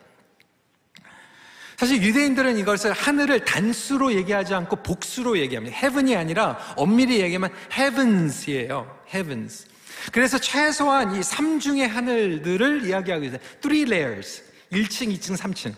사실 1.76 2.00
유대인들은 2.00 2.56
이것을 2.58 2.92
하늘을 2.92 3.44
단수로 3.44 4.14
얘기하지 4.14 4.54
않고 4.54 4.76
복수로 4.76 5.38
얘기합니다. 5.38 5.76
heaven이 5.76 6.14
아니라 6.14 6.56
엄밀히 6.76 7.20
얘기하면 7.20 7.50
heavens이에요. 7.76 8.98
heavens. 9.12 9.66
그래서 10.12 10.38
최소한 10.38 11.16
이 11.16 11.22
삼중의 11.24 11.88
하늘들을 11.88 12.86
이야기하고 12.86 13.24
있어요. 13.24 13.40
three 13.60 13.82
layers. 13.82 14.47
1층, 14.72 15.14
2층, 15.16 15.36
3층. 15.36 15.74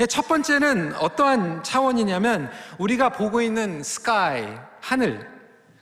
예, 0.00 0.06
첫 0.06 0.28
번째는 0.28 0.94
어떠한 0.96 1.62
차원이냐면 1.62 2.50
우리가 2.78 3.10
보고 3.10 3.40
있는 3.40 3.82
스카이, 3.82 4.46
하늘. 4.80 5.28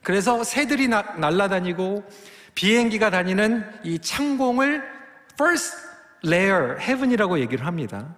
그래서 0.02 0.44
새들이 0.44 0.88
나, 0.88 1.02
날아다니고 1.16 2.04
비행기가 2.54 3.10
다니는 3.10 3.64
이 3.84 3.98
창공을 3.98 4.82
first 5.32 5.76
layer, 6.24 6.76
heaven이라고 6.80 7.38
얘기를 7.40 7.66
합니다. 7.66 8.14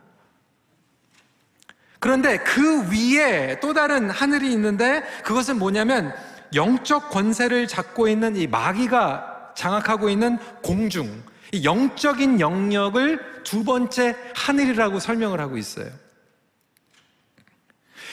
그런데 2.00 2.38
그 2.38 2.90
위에 2.90 3.60
또 3.60 3.72
다른 3.72 4.10
하늘이 4.10 4.52
있는데 4.52 5.02
그것은 5.22 5.58
뭐냐면 5.58 6.12
영적 6.54 7.10
권세를 7.10 7.68
잡고 7.68 8.08
있는 8.08 8.34
이 8.34 8.46
마귀가 8.48 9.52
장악하고 9.54 10.08
있는 10.10 10.38
공중, 10.62 11.06
이 11.06 11.31
영적인 11.62 12.40
영역을 12.40 13.42
두 13.44 13.64
번째 13.64 14.16
하늘이라고 14.34 14.98
설명을 15.00 15.40
하고 15.40 15.56
있어요. 15.58 15.88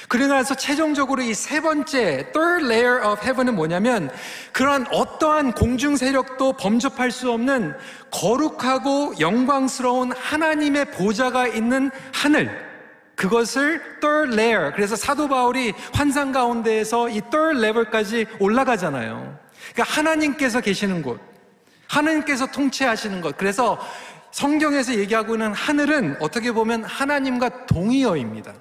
그러고 0.07 0.33
나서 0.33 0.55
최종적으로 0.55 1.21
이 1.21 1.33
세 1.33 1.61
번째 1.61 2.31
third 2.33 2.65
layer 2.65 3.05
of 3.05 3.21
heaven은 3.21 3.55
뭐냐면 3.55 4.09
그러한 4.53 4.87
어떠한 4.91 5.51
공중 5.53 5.95
세력도 5.95 6.53
범접할 6.53 7.11
수 7.11 7.31
없는 7.31 7.75
거룩하고 8.09 9.19
영광스러운 9.19 10.11
하나님의 10.13 10.91
보좌가 10.91 11.47
있는 11.47 11.91
하늘 12.11 12.49
그것을 13.15 13.99
third 14.01 14.33
layer 14.33 14.73
그래서 14.73 14.95
사도 14.95 15.27
바울이 15.27 15.73
환상 15.93 16.31
가운데에서 16.31 17.09
이 17.09 17.21
third 17.29 17.59
level까지 17.59 18.25
올라가잖아요. 18.39 19.37
그러니까 19.73 19.95
하나님께서 19.95 20.59
계시는 20.61 21.03
곳 21.03 21.28
하나님께서 21.89 22.47
통치하시는 22.47 23.19
것. 23.21 23.37
그래서 23.37 23.77
성경에서 24.31 24.95
얘기하고 24.95 25.35
있는 25.35 25.53
하늘은 25.53 26.17
어떻게 26.21 26.51
보면 26.51 26.83
하나님과 26.83 27.65
동의어입니다. 27.65 28.53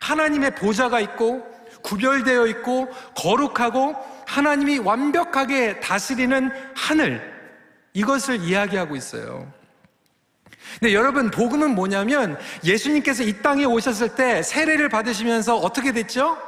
하나님의 0.00 0.54
보좌가 0.54 1.00
있고 1.00 1.44
구별되어 1.82 2.46
있고 2.46 2.88
거룩하고 3.16 3.96
하나님이 4.26 4.78
완벽하게 4.78 5.80
다스리는 5.80 6.50
하늘 6.74 7.20
이것을 7.94 8.40
이야기하고 8.40 8.96
있어요. 8.96 9.52
근데 10.78 10.94
여러분 10.94 11.30
복음은 11.30 11.74
뭐냐면 11.74 12.38
예수님께서 12.62 13.24
이 13.24 13.42
땅에 13.42 13.64
오셨을 13.64 14.14
때 14.14 14.42
세례를 14.42 14.88
받으시면서 14.88 15.56
어떻게 15.56 15.92
됐죠? 15.92 16.38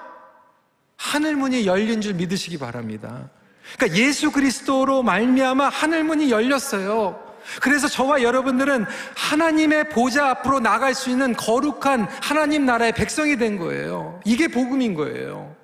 하늘 0.97 1.35
문이 1.35 1.67
열린 1.67 2.01
줄 2.01 2.15
믿으시기 2.15 2.59
바랍니다. 2.59 3.29
그러니까 3.77 3.99
예수 3.99 4.31
그리스도로 4.31 5.03
말미암아 5.03 5.69
하늘 5.69 6.05
문이 6.05 6.31
열렸어요. 6.31 7.33
그래서 7.61 7.89
저와 7.89 8.23
여러분들은 8.23 8.87
하나님의 9.17 9.89
보좌 9.91 10.29
앞으로 10.31 10.61
나갈 10.61 10.95
수 10.95 11.11
있는 11.11 11.35
거룩한 11.35 12.09
하나님 12.23 12.65
나라의 12.65 12.93
백성이 12.93 13.37
된 13.37 13.59
거예요. 13.59 14.21
이게 14.25 14.49
복음인 14.49 14.95
거예요. 14.95 15.55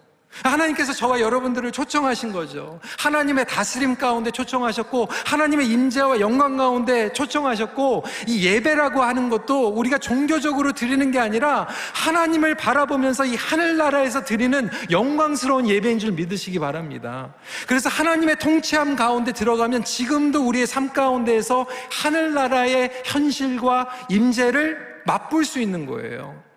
하나님께서 0.43 0.93
저와 0.93 1.21
여러분들을 1.21 1.73
초청하신 1.73 2.33
거죠. 2.33 2.81
하나님의 2.99 3.47
다스림 3.47 3.97
가운데 3.97 4.31
초청하셨고 4.31 5.09
하나님의 5.27 5.69
임재와 5.69 6.21
영광 6.21 6.57
가운데 6.57 7.13
초청하셨고 7.13 8.05
이 8.27 8.45
예배라고 8.47 9.03
하는 9.03 9.31
것도 9.31 9.69
우리가 9.69 9.99
종교적으로 9.99 10.73
드리는 10.73 11.11
게 11.11 11.19
아니라 11.19 11.67
하나님을 11.95 12.55
바라보면서 12.57 13.25
이 13.25 13.35
하늘나라에서 13.35 14.25
드리는 14.25 14.71
영광스러운 14.91 15.69
예배인 15.69 15.99
줄 15.99 16.13
믿으시기 16.13 16.59
바랍니다. 16.59 17.35
그래서 17.67 17.89
하나님의 17.89 18.39
통치함 18.39 18.97
가운데 18.97 19.33
들어가면 19.33 19.85
지금도 19.85 20.47
우리의 20.47 20.67
삶 20.67 20.93
가운데에서 20.93 21.67
하늘나라의 21.91 23.03
현실과 23.05 23.89
임재를 24.09 25.03
맛볼 25.05 25.45
수 25.45 25.61
있는 25.61 25.87
거예요. 25.87 26.48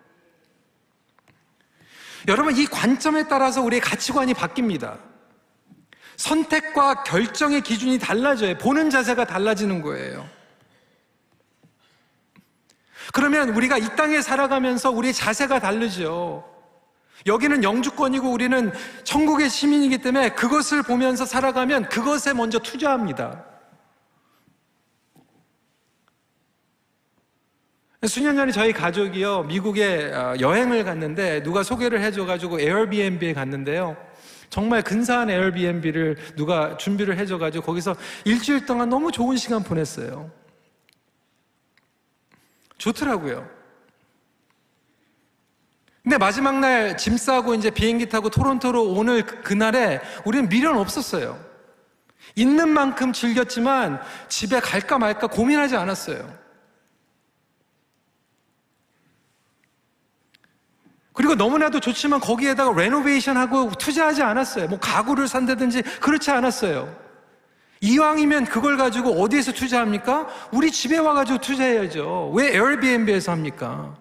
여러분, 2.28 2.56
이 2.56 2.66
관점에 2.66 3.28
따라서 3.28 3.62
우리의 3.62 3.80
가치관이 3.80 4.34
바뀝니다. 4.34 4.98
선택과 6.16 7.02
결정의 7.02 7.62
기준이 7.62 7.98
달라져요. 7.98 8.58
보는 8.58 8.90
자세가 8.90 9.24
달라지는 9.24 9.82
거예요. 9.82 10.28
그러면 13.12 13.50
우리가 13.50 13.78
이 13.78 13.96
땅에 13.96 14.22
살아가면서 14.22 14.90
우리의 14.90 15.12
자세가 15.12 15.58
다르죠. 15.58 16.48
여기는 17.26 17.62
영주권이고 17.62 18.30
우리는 18.30 18.72
천국의 19.04 19.50
시민이기 19.50 19.98
때문에 19.98 20.30
그것을 20.30 20.82
보면서 20.82 21.24
살아가면 21.24 21.88
그것에 21.88 22.32
먼저 22.32 22.58
투자합니다. 22.58 23.44
수년 28.08 28.34
전에 28.34 28.50
저희 28.50 28.72
가족이요, 28.72 29.44
미국에 29.44 30.12
어, 30.12 30.34
여행을 30.40 30.84
갔는데 30.84 31.42
누가 31.44 31.62
소개를 31.62 32.00
해줘가지고 32.00 32.60
에어비앤비에 32.60 33.32
갔는데요. 33.32 33.96
정말 34.50 34.82
근사한 34.82 35.30
에어비앤비를 35.30 36.16
누가 36.36 36.76
준비를 36.76 37.16
해줘가지고 37.16 37.64
거기서 37.64 37.94
일주일 38.24 38.66
동안 38.66 38.88
너무 38.88 39.12
좋은 39.12 39.36
시간 39.36 39.62
보냈어요. 39.62 40.30
좋더라고요. 42.78 43.48
근데 46.02 46.18
마지막 46.18 46.58
날 46.58 46.96
짐 46.96 47.16
싸고 47.16 47.54
이제 47.54 47.70
비행기 47.70 48.08
타고 48.08 48.28
토론토로 48.28 48.82
오늘 48.94 49.24
그, 49.24 49.40
그날에 49.42 50.00
우리는 50.24 50.48
미련 50.48 50.76
없었어요. 50.76 51.38
있는 52.34 52.68
만큼 52.68 53.12
즐겼지만 53.12 54.00
집에 54.28 54.58
갈까 54.58 54.98
말까 54.98 55.28
고민하지 55.28 55.76
않았어요. 55.76 56.41
그리고 61.12 61.34
너무나도 61.34 61.80
좋지만 61.80 62.20
거기에다가 62.20 62.72
레노베이션하고 62.72 63.72
투자하지 63.72 64.22
않았어요. 64.22 64.68
뭐 64.68 64.78
가구를 64.78 65.28
산다든지 65.28 65.82
그렇지 66.00 66.30
않았어요. 66.30 67.02
이왕이면 67.80 68.44
그걸 68.44 68.76
가지고 68.76 69.20
어디에서 69.22 69.52
투자합니까? 69.52 70.28
우리 70.52 70.70
집에 70.70 70.98
와가지고 70.98 71.38
투자해야죠. 71.40 72.32
왜 72.34 72.54
에어비앤비에서 72.54 73.32
합니까? 73.32 73.96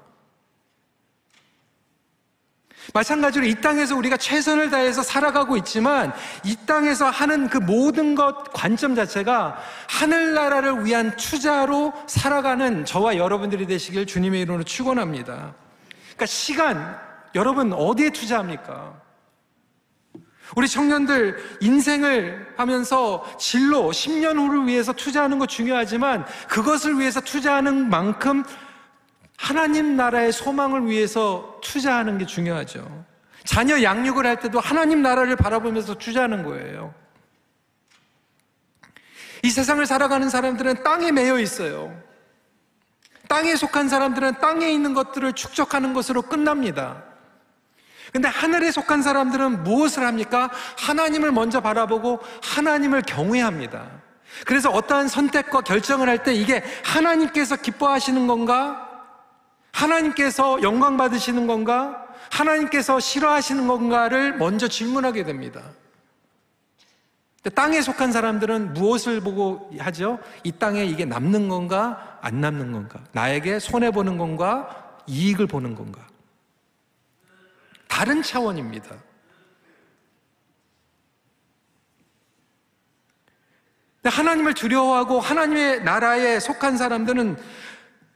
마찬가지로 2.94 3.46
이 3.46 3.56
땅에서 3.56 3.96
우리가 3.96 4.18
최선을 4.18 4.70
다해서 4.70 5.04
살아가고 5.04 5.56
있지만 5.58 6.14
이 6.44 6.56
땅에서 6.66 7.10
하는 7.10 7.48
그 7.48 7.58
모든 7.58 8.16
것 8.16 8.52
관점 8.54 8.96
자체가 8.96 9.58
하늘나라를 9.88 10.86
위한 10.86 11.16
투자로 11.16 11.94
살아가는 12.08 12.86
저와 12.86 13.18
여러분들이 13.18 13.66
되시길 13.68 14.08
주님의 14.08 14.42
이름으로 14.42 14.64
축원합니다. 14.64 15.54
그러니까 16.12 16.26
시간 16.26 17.00
여러분 17.36 17.74
어디에 17.74 18.10
투자합니까? 18.12 19.02
우리 20.56 20.68
청년들 20.68 21.60
인생을 21.62 22.56
하면서 22.58 23.26
진로 23.40 23.92
10년 23.92 24.38
후를 24.38 24.68
위해서 24.68 24.92
투자하는 24.92 25.40
거 25.40 25.46
중요하지만 25.46 26.26
그것을 26.50 27.00
위해서 27.00 27.22
투자하는 27.22 27.90
만큼 27.90 28.44
하나님 29.38 29.96
나라의 29.96 30.32
소망을 30.32 30.88
위해서 30.88 31.60
투자하는 31.64 32.18
게 32.18 32.26
중요하죠. 32.26 33.06
자녀 33.44 33.82
양육을 33.82 34.26
할 34.26 34.40
때도 34.40 34.60
하나님 34.60 35.02
나라를 35.02 35.36
바라보면서 35.36 35.96
투자하는 35.96 36.44
거예요. 36.44 36.94
이 39.44 39.50
세상을 39.50 39.84
살아가는 39.86 40.30
사람들은 40.30 40.84
땅에 40.84 41.12
매여 41.12 41.40
있어요. 41.40 42.00
땅에 43.32 43.56
속한 43.56 43.88
사람들은 43.88 44.40
땅에 44.42 44.70
있는 44.70 44.94
것들을 44.94 45.32
축적하는 45.32 45.94
것으로 45.94 46.22
끝납니다. 46.22 47.02
근데 48.12 48.28
하늘에 48.28 48.72
속한 48.72 49.02
사람들은 49.02 49.64
무엇을 49.64 50.06
합니까? 50.06 50.52
하나님을 50.78 51.32
먼저 51.32 51.62
바라보고 51.62 52.20
하나님을 52.44 53.04
경외합니다. 53.04 53.88
그래서 54.46 54.70
어떠한 54.70 55.08
선택과 55.08 55.62
결정을 55.62 56.10
할 56.10 56.24
때 56.24 56.34
이게 56.34 56.62
하나님께서 56.84 57.56
기뻐하시는 57.56 58.28
건가? 58.28 58.90
하나님께서 59.72 60.62
영광 60.62 60.98
받으시는 60.98 61.48
건가? 61.48 62.06
하나님께서 62.32 63.00
싫어하시는 63.00 63.66
건가를 63.66 64.36
먼저 64.36 64.68
질문하게 64.68 65.24
됩니다. 65.24 65.62
땅에 67.56 67.82
속한 67.82 68.12
사람들은 68.12 68.74
무엇을 68.74 69.22
보고 69.22 69.72
하죠? 69.80 70.20
이 70.44 70.52
땅에 70.52 70.84
이게 70.84 71.06
남는 71.06 71.48
건가? 71.48 72.11
안 72.22 72.40
남는 72.40 72.72
건가? 72.72 73.04
나에게 73.12 73.60
손해보는 73.60 74.18
건가? 74.18 75.00
이익을 75.08 75.48
보는 75.48 75.76
건가? 75.76 76.08
다른 77.88 78.22
차원입니다. 78.22 78.96
하나님을 84.04 84.54
두려워하고 84.54 85.20
하나님의 85.20 85.84
나라에 85.84 86.40
속한 86.40 86.78
사람들은 86.78 87.38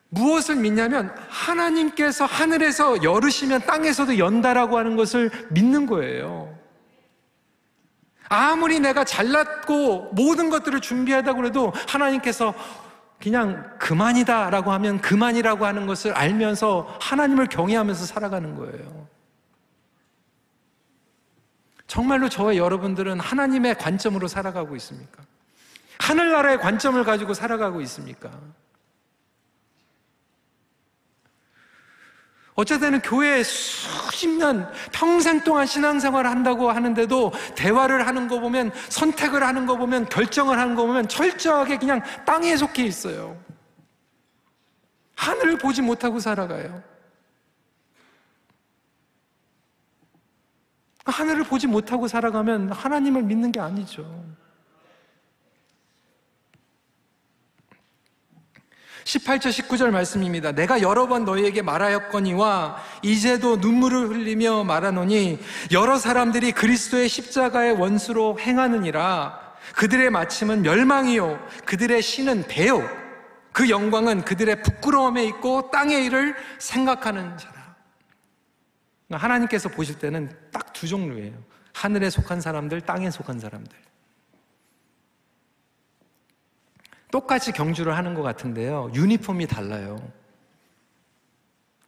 무엇을 0.10 0.56
믿냐면 0.56 1.14
하나님께서 1.30 2.26
하늘에서 2.26 3.04
열으시면 3.04 3.62
땅에서도 3.66 4.18
연다라고 4.18 4.78
하는 4.78 4.96
것을 4.96 5.30
믿는 5.50 5.86
거예요. 5.88 6.58
아무리 8.30 8.80
내가 8.80 9.04
잘났고 9.04 10.14
모든 10.14 10.50
것들을 10.50 10.80
준비하다고 10.82 11.46
해도 11.46 11.74
하나님께서 11.88 12.54
그냥 13.20 13.78
그만이다라고 13.80 14.72
하면 14.74 15.02
그만이라고 15.02 15.66
하는 15.66 15.88
것을 15.88 16.14
알면서 16.14 16.98
하나님을 17.02 17.48
경외하면서 17.48 18.06
살아가는 18.06 18.56
거예요. 18.56 19.08
정말로 21.88 22.30
저와 22.30 22.56
여러분들은 22.56 23.20
하나님의 23.20 23.76
관점으로 23.76 24.28
살아가고 24.28 24.76
있습니까? 24.78 25.24
하늘나라의 26.00 26.60
관점을 26.60 27.04
가지고 27.04 27.34
살아가고 27.34 27.82
있습니까? 27.82 28.32
어쨌든 32.56 33.02
교회에 33.02 33.44
수십 33.44 34.30
년, 34.30 34.72
평생 34.94 35.42
동안 35.42 35.66
신앙생활을 35.66 36.30
한다고 36.30 36.72
하는데도 36.72 37.34
대화를 37.56 38.08
하는 38.08 38.30
거 38.30 38.40
보면, 38.40 38.72
선택을 38.90 39.44
하는 39.44 39.66
거 39.66 39.78
보면, 39.78 40.08
결정을 40.08 40.58
하는 40.58 40.74
거 40.74 40.86
보면 40.86 41.10
철저하게 41.10 41.78
그냥 41.78 42.02
땅에 42.26 42.56
속해 42.56 42.84
있어요. 42.84 43.38
하늘을 45.18 45.58
보지 45.58 45.82
못하고 45.82 46.20
살아가요. 46.20 46.82
하늘을 51.06 51.44
보지 51.44 51.68
못하고 51.68 52.08
살아가면 52.08 52.72
하나님을 52.72 53.24
믿는 53.24 53.52
게 53.52 53.60
아니죠. 53.60 54.04
18절 59.06 59.52
19절 59.52 59.92
말씀입니다. 59.92 60.52
내가 60.52 60.82
여러 60.82 61.08
번 61.08 61.26
너희에게 61.26 61.62
말하였거니와 61.62 62.84
이제도 63.04 63.56
눈물을 63.56 64.10
흘리며 64.10 64.64
말하노니 64.64 65.40
여러 65.72 65.98
사람들이 65.98 66.52
그리스도의 66.52 67.08
십자가의 67.08 67.74
원수로 67.74 68.40
행하느니라 68.40 69.40
그들의 69.76 70.10
마침은 70.10 70.64
멸망이요 70.64 71.40
그들의 71.66 72.02
신은 72.02 72.48
배요 72.48 72.88
그 73.52 73.70
영광은 73.70 74.26
그들의 74.26 74.64
부끄러움에 74.64 75.24
있고 75.26 75.72
땅의 75.72 76.06
일을 76.06 76.36
생각하는 76.60 77.38
자라. 77.38 77.56
하나님께서 79.12 79.70
보실 79.70 79.98
때는 80.00 80.30
딱 80.52 80.66
두 80.76 80.88
종류예요. 80.88 81.34
하늘에 81.74 82.10
속한 82.10 82.42
사람들, 82.42 82.82
땅에 82.82 83.10
속한 83.10 83.40
사람들. 83.40 83.76
똑같이 87.16 87.54
경주를 87.54 87.96
하는 87.96 88.14
것 88.14 88.24
같은데요. 88.24 88.92
유니폼이 88.94 89.48
달라요. 89.48 90.06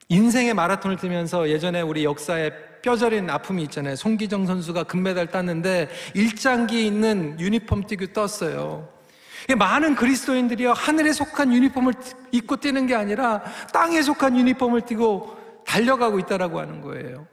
인생의 0.07 0.53
마라톤을 0.53 0.95
뛰면서 0.95 1.49
예전에 1.49 1.81
우리 1.81 2.05
역사에 2.05 2.49
뼈저린 2.81 3.29
아픔이 3.29 3.61
있잖아요. 3.63 3.97
송기정 3.97 4.45
선수가 4.45 4.83
금메달 4.83 5.27
땄는데 5.27 5.89
일장기 6.13 6.87
있는 6.87 7.37
유니폼 7.41 7.87
뛰고 7.87 8.13
떴어요. 8.13 8.87
많은 9.57 9.95
그리스도인들이요 9.95 10.71
하늘에 10.71 11.11
속한 11.11 11.53
유니폼을 11.53 11.93
입고 12.31 12.55
뛰는 12.55 12.87
게 12.87 12.95
아니라 12.95 13.43
땅에 13.73 14.01
속한 14.01 14.37
유니폼을 14.37 14.83
띠고 14.83 15.63
달려가고 15.65 16.19
있다라고 16.19 16.57
하는 16.61 16.79
거예요. 16.79 17.27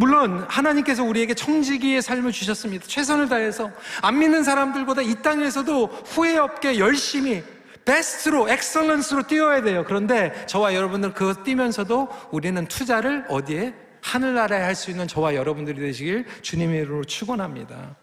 물론 0.00 0.46
하나님께서 0.48 1.04
우리에게 1.04 1.34
청지기의 1.34 2.00
삶을 2.00 2.32
주셨습니다. 2.32 2.86
최선을 2.86 3.28
다해서 3.28 3.70
안 4.00 4.18
믿는 4.18 4.44
사람들보다 4.44 5.02
이 5.02 5.16
땅에서도 5.20 5.88
후회 6.06 6.38
없게 6.38 6.78
열심히 6.78 7.44
베스트로 7.84 8.48
엑설런스로 8.48 9.24
뛰어야 9.24 9.60
돼요. 9.60 9.84
그런데 9.86 10.46
저와 10.46 10.74
여러분들 10.74 11.12
그거 11.12 11.42
뛰면서도 11.42 12.08
우리는 12.30 12.64
투자를 12.66 13.26
어디에 13.28 13.74
하늘나라에 14.00 14.62
할 14.62 14.74
수 14.74 14.90
있는 14.90 15.06
저와 15.06 15.34
여러분들이 15.34 15.78
되시길 15.78 16.24
주님의 16.40 16.80
이름으로 16.80 17.04
축원합니다. 17.04 17.94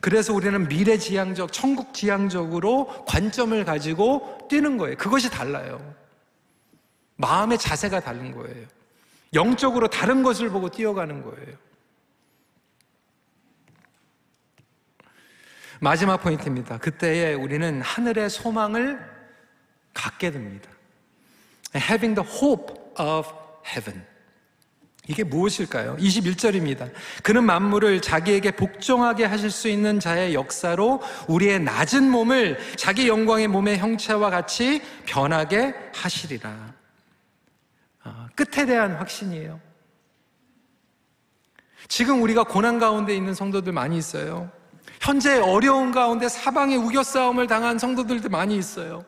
그래서 0.00 0.34
우리는 0.34 0.66
미래지향적, 0.66 1.52
천국지향적으로 1.52 3.04
관점을 3.06 3.64
가지고 3.64 4.38
뛰는 4.50 4.76
거예요. 4.76 4.96
그것이 4.96 5.30
달라요. 5.30 5.94
마음의 7.14 7.58
자세가 7.58 8.00
다른 8.00 8.32
거예요. 8.32 8.66
영적으로 9.34 9.88
다른 9.88 10.22
것을 10.22 10.50
보고 10.50 10.68
뛰어가는 10.68 11.22
거예요. 11.22 11.56
마지막 15.80 16.18
포인트입니다. 16.18 16.78
그때에 16.78 17.34
우리는 17.34 17.82
하늘의 17.82 18.30
소망을 18.30 19.00
갖게 19.92 20.30
됩니다. 20.30 20.70
Having 21.74 22.14
the 22.14 22.38
hope 22.38 22.76
of 22.98 23.28
heaven. 23.66 24.06
이게 25.08 25.24
무엇일까요? 25.24 25.96
21절입니다. 25.96 26.92
그는 27.24 27.42
만물을 27.44 28.00
자기에게 28.00 28.52
복종하게 28.52 29.24
하실 29.24 29.50
수 29.50 29.68
있는 29.68 29.98
자의 29.98 30.34
역사로 30.34 31.02
우리의 31.26 31.58
낮은 31.58 32.08
몸을 32.08 32.58
자기 32.76 33.08
영광의 33.08 33.48
몸의 33.48 33.78
형체와 33.78 34.30
같이 34.30 34.80
변하게 35.06 35.74
하시리라. 35.92 36.81
아, 38.04 38.28
끝에 38.34 38.66
대한 38.66 38.94
확신이에요. 38.94 39.60
지금 41.88 42.22
우리가 42.22 42.44
고난 42.44 42.78
가운데 42.78 43.14
있는 43.14 43.34
성도들 43.34 43.72
많이 43.72 43.96
있어요. 43.98 44.50
현재 45.00 45.38
어려운 45.40 45.90
가운데 45.90 46.28
사방에 46.28 46.76
우겨 46.76 47.02
싸움을 47.02 47.46
당한 47.46 47.78
성도들도 47.78 48.28
많이 48.28 48.56
있어요. 48.56 49.04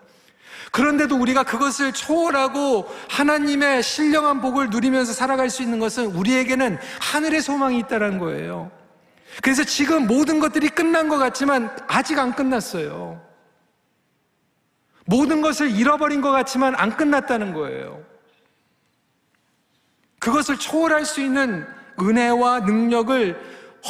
그런데도 0.73 1.17
우리가 1.17 1.45
그것을 1.45 1.93
초월하고 1.93 2.89
하나님의 3.09 3.83
신령한 3.83 4.41
복을 4.41 4.71
누리면서 4.71 5.13
살아갈 5.13 5.51
수 5.51 5.63
있는 5.63 5.79
것은 5.79 6.07
우리에게는 6.07 6.79
하늘의 7.01 7.43
소망이 7.43 7.79
있다는 7.79 8.19
거예요. 8.19 8.73
그래서 9.43 9.63
지금 9.65 10.07
모든 10.07 10.41
것들이 10.41 10.69
끝난 10.69 11.09
것 11.09 11.19
같지만 11.19 11.75
아직 11.87 12.19
안 12.19 12.35
끝났어요. 12.35 13.21
모든 15.07 15.43
것을 15.43 15.71
잃어버린 15.71 16.21
것 16.21 16.31
같지만 16.33 16.75
안 16.77 16.97
끝났다는 16.97 17.53
거예요. 17.53 18.03
그것을 20.25 20.57
초월할 20.57 21.05
수 21.05 21.21
있는 21.21 21.67
은혜와 22.01 22.61
능력을 22.61 23.39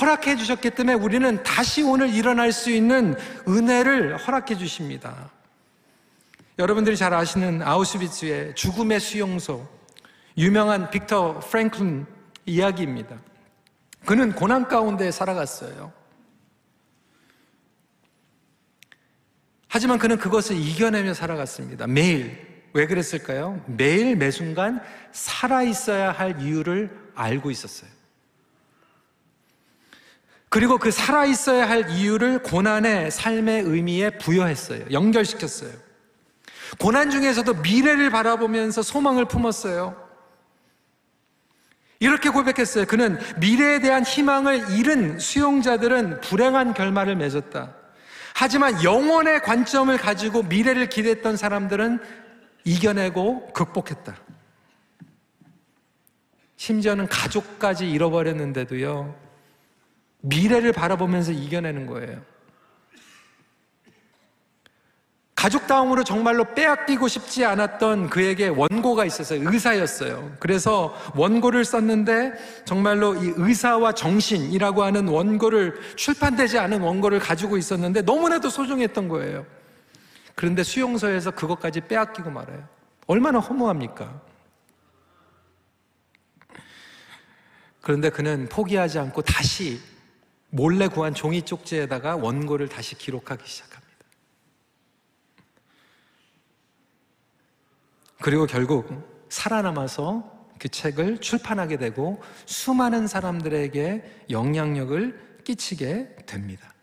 허락해 0.00 0.34
주셨기 0.34 0.70
때문에 0.70 0.94
우리는 0.94 1.40
다시 1.44 1.84
오늘 1.84 2.12
일어날 2.12 2.50
수 2.50 2.72
있는 2.72 3.14
은혜를 3.46 4.16
허락해 4.16 4.56
주십니다. 4.56 5.30
여러분들이 6.58 6.96
잘 6.96 7.14
아시는 7.14 7.62
아우슈비츠의 7.62 8.56
죽음의 8.56 8.98
수용소, 8.98 9.64
유명한 10.36 10.90
빅터 10.90 11.38
프랭클린 11.38 12.04
이야기입니다. 12.46 13.16
그는 14.04 14.32
고난 14.32 14.66
가운데 14.66 15.12
살아갔어요. 15.12 15.92
하지만 19.68 20.00
그는 20.00 20.18
그것을 20.18 20.56
이겨내며 20.56 21.14
살아갔습니다. 21.14 21.86
매일 21.86 22.53
왜 22.74 22.86
그랬을까요? 22.88 23.64
매일 23.66 24.16
매 24.16 24.30
순간 24.32 24.82
살아있어야 25.12 26.10
할 26.10 26.40
이유를 26.42 26.90
알고 27.14 27.50
있었어요. 27.52 27.88
그리고 30.48 30.78
그 30.78 30.90
살아있어야 30.90 31.68
할 31.68 31.88
이유를 31.90 32.42
고난의 32.42 33.12
삶의 33.12 33.62
의미에 33.62 34.18
부여했어요. 34.18 34.86
연결시켰어요. 34.90 35.70
고난 36.78 37.10
중에서도 37.10 37.54
미래를 37.54 38.10
바라보면서 38.10 38.82
소망을 38.82 39.26
품었어요. 39.26 40.02
이렇게 42.00 42.28
고백했어요. 42.28 42.86
그는 42.86 43.18
미래에 43.38 43.78
대한 43.78 44.04
희망을 44.04 44.70
잃은 44.72 45.20
수용자들은 45.20 46.20
불행한 46.22 46.74
결말을 46.74 47.14
맺었다. 47.16 47.76
하지만 48.34 48.82
영원의 48.82 49.42
관점을 49.42 49.96
가지고 49.96 50.42
미래를 50.42 50.88
기대했던 50.88 51.36
사람들은 51.36 52.23
이겨내고 52.64 53.52
극복했다. 53.52 54.16
심지어는 56.56 57.06
가족까지 57.08 57.90
잃어버렸는데도요, 57.90 59.14
미래를 60.20 60.72
바라보면서 60.72 61.32
이겨내는 61.32 61.86
거예요. 61.86 62.22
가족다움으로 65.34 66.04
정말로 66.04 66.54
빼앗기고 66.54 67.06
싶지 67.06 67.44
않았던 67.44 68.08
그에게 68.08 68.48
원고가 68.48 69.04
있었어요. 69.04 69.46
의사였어요. 69.46 70.36
그래서 70.38 70.96
원고를 71.14 71.66
썼는데 71.66 72.32
정말로 72.64 73.14
이 73.16 73.34
의사와 73.36 73.92
정신이라고 73.92 74.82
하는 74.82 75.06
원고를 75.06 75.78
출판되지 75.96 76.58
않은 76.60 76.80
원고를 76.80 77.18
가지고 77.18 77.58
있었는데 77.58 78.02
너무나도 78.02 78.48
소중했던 78.48 79.08
거예요. 79.08 79.44
그런데 80.34 80.62
수용소에서 80.62 81.30
그것까지 81.30 81.82
빼앗기고 81.82 82.30
말아요. 82.30 82.68
얼마나 83.06 83.38
허무합니까? 83.38 84.20
그런데 87.80 88.10
그는 88.10 88.48
포기하지 88.48 88.98
않고 88.98 89.22
다시 89.22 89.80
몰래 90.50 90.88
구한 90.88 91.14
종이 91.14 91.42
쪽지에다가 91.42 92.16
원고를 92.16 92.68
다시 92.68 92.96
기록하기 92.96 93.46
시작합니다. 93.46 93.84
그리고 98.20 98.46
결국 98.46 99.26
살아남아서 99.28 100.32
그 100.58 100.68
책을 100.68 101.18
출판하게 101.18 101.76
되고 101.76 102.22
수많은 102.46 103.06
사람들에게 103.06 104.26
영향력을 104.30 105.42
끼치게 105.44 106.16
됩니다. 106.24 106.73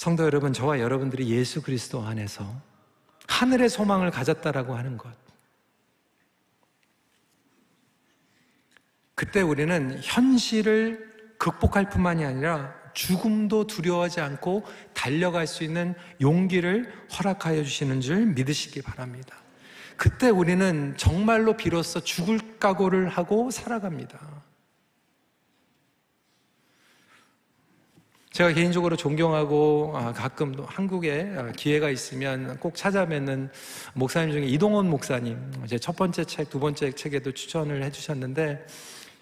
성도 0.00 0.24
여러분, 0.24 0.54
저와 0.54 0.80
여러분들이 0.80 1.28
예수 1.28 1.60
그리스도 1.60 2.00
안에서 2.00 2.50
하늘의 3.28 3.68
소망을 3.68 4.10
가졌다라고 4.10 4.74
하는 4.74 4.96
것. 4.96 5.12
그때 9.14 9.42
우리는 9.42 10.00
현실을 10.02 11.36
극복할 11.36 11.90
뿐만이 11.90 12.24
아니라 12.24 12.72
죽음도 12.94 13.66
두려워하지 13.66 14.22
않고 14.22 14.64
달려갈 14.94 15.46
수 15.46 15.64
있는 15.64 15.94
용기를 16.22 16.90
허락하여 17.18 17.62
주시는 17.62 18.00
줄 18.00 18.24
믿으시기 18.24 18.80
바랍니다. 18.80 19.36
그때 19.98 20.30
우리는 20.30 20.94
정말로 20.96 21.58
비로소 21.58 22.00
죽을 22.00 22.40
각오를 22.58 23.10
하고 23.10 23.50
살아갑니다. 23.50 24.39
제가 28.32 28.52
개인적으로 28.52 28.94
존경하고 28.94 29.92
아, 29.96 30.12
가끔 30.12 30.54
한국에 30.64 31.34
아, 31.36 31.50
기회가 31.50 31.90
있으면 31.90 32.56
꼭 32.58 32.76
찾아뵙는 32.76 33.50
목사님 33.94 34.30
중에 34.32 34.44
이동원 34.46 34.88
목사님, 34.88 35.36
제 35.66 35.78
첫 35.78 35.96
번째 35.96 36.24
책, 36.24 36.48
두 36.48 36.60
번째 36.60 36.92
책에도 36.92 37.32
추천을 37.32 37.82
해주셨는데 37.82 38.64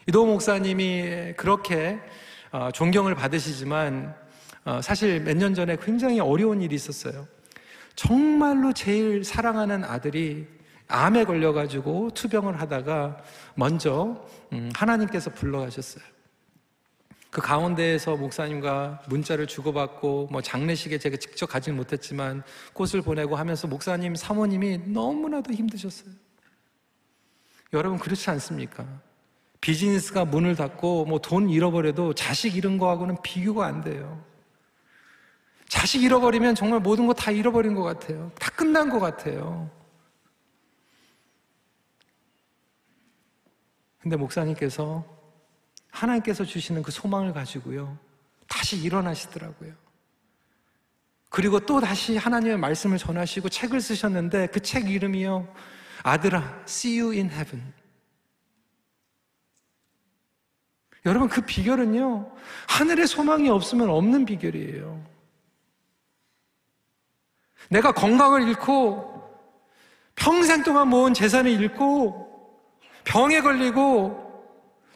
이동원 0.09 0.33
목사님이 0.33 1.33
그렇게 1.38 1.99
아, 2.51 2.71
존경을 2.71 3.14
받으시지만 3.14 4.14
사실 4.83 5.21
몇 5.21 5.35
년 5.38 5.55
전에 5.55 5.79
굉장히 5.81 6.21
어려운 6.21 6.61
일이 6.61 6.75
있었어요. 6.75 7.27
정말로 7.94 8.75
제일 8.75 9.25
사랑하는 9.25 9.85
아들이 9.85 10.47
암에 10.88 11.25
걸려가지고 11.25 12.11
투병을 12.12 12.61
하다가 12.61 13.16
먼저 13.55 14.27
음, 14.53 14.71
하나님께서 14.75 15.31
불러가셨어요. 15.31 16.05
그 17.31 17.43
가운데에서 17.43 18.17
목사님과 18.17 19.03
문자를 19.09 19.47
주고받고 19.47 20.29
뭐 20.31 20.41
장례식에 20.41 20.99
제가 20.99 21.17
직접 21.19 21.47
가진 21.47 21.77
못했지만 21.77 22.43
꽃을 22.73 23.03
보내고 23.03 23.37
하면서 23.37 23.67
목사님 23.69 24.14
사모님이 24.14 24.79
너무나도 24.87 25.53
힘드셨어요. 25.53 26.11
여러분 27.75 27.99
그렇지 27.99 28.31
않습니까? 28.31 28.87
비즈니스가 29.61 30.25
문을 30.25 30.57
닫고 30.57 31.05
뭐 31.05 31.19
돈 31.19 31.51
잃어버려도 31.51 32.14
자식 32.14 32.57
잃은 32.57 32.79
거하고는 32.79 33.17
비교가 33.23 33.67
안 33.67 33.83
돼요. 33.83 34.25
자식 35.69 36.03
잃어버리면 36.03 36.55
정말 36.55 36.81
모든 36.81 37.07
거 37.07 37.12
다 37.12 37.31
잃어버린 37.31 37.75
것 37.75 37.83
같아요. 37.83 38.33
다 38.38 38.51
끝난 38.53 38.88
것 38.88 39.01
같아요. 39.01 39.71
근데 44.01 44.17
목사님께서 44.17 45.05
하나님께서 45.90 46.44
주시는 46.44 46.83
그 46.83 46.90
소망을 46.90 47.33
가지고요. 47.33 47.98
다시 48.46 48.77
일어나시더라고요. 48.81 49.72
그리고 51.31 51.61
또 51.61 51.81
다시 51.81 52.16
하나님의 52.16 52.57
말씀을 52.59 52.96
전하시고 52.98 53.48
책을 53.48 53.81
쓰셨는데 53.81 54.48
그 54.48 54.61
책 54.61 54.90
이름이요. 54.90 55.53
아들아, 56.03 56.62
see 56.66 57.01
you 57.01 57.12
in 57.12 57.31
heaven. 57.31 57.72
여러분, 61.07 61.29
그 61.29 61.40
비결은요. 61.40 62.33
하늘의 62.68 63.07
소망이 63.07 63.48
없으면 63.48 63.88
없는 63.90 64.24
비결이에요. 64.24 65.05
내가 67.70 67.92
건강을 67.92 68.48
잃고 68.48 69.14
평생 70.14 70.62
동안 70.62 70.88
모은 70.88 71.14
재산을 71.14 71.51
잃고 71.51 72.27
병에 73.05 73.40
걸리고 73.40 74.28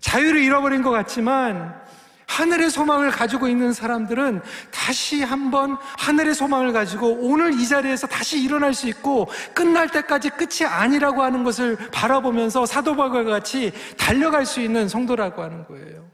자유를 0.02 0.42
잃어버린 0.42 0.82
것 0.82 0.90
같지만 0.90 1.80
하늘의 2.26 2.70
소망을 2.70 3.10
가지고 3.10 3.48
있는 3.48 3.72
사람들은 3.72 4.42
다시 4.70 5.22
한번 5.22 5.76
하늘의 5.98 6.34
소망을 6.34 6.72
가지고 6.72 7.18
오늘 7.20 7.52
이 7.52 7.66
자리에서 7.66 8.06
다시 8.06 8.42
일어날 8.42 8.74
수 8.74 8.88
있고 8.88 9.28
끝날 9.54 9.88
때까지 9.88 10.30
끝이 10.30 10.66
아니라고 10.66 11.22
하는 11.22 11.44
것을 11.44 11.76
바라보면서 11.92 12.64
사도바과 12.66 13.24
같이 13.24 13.72
달려갈 13.98 14.46
수 14.46 14.60
있는 14.60 14.88
성도라고 14.88 15.42
하는 15.42 15.66
거예요. 15.66 16.10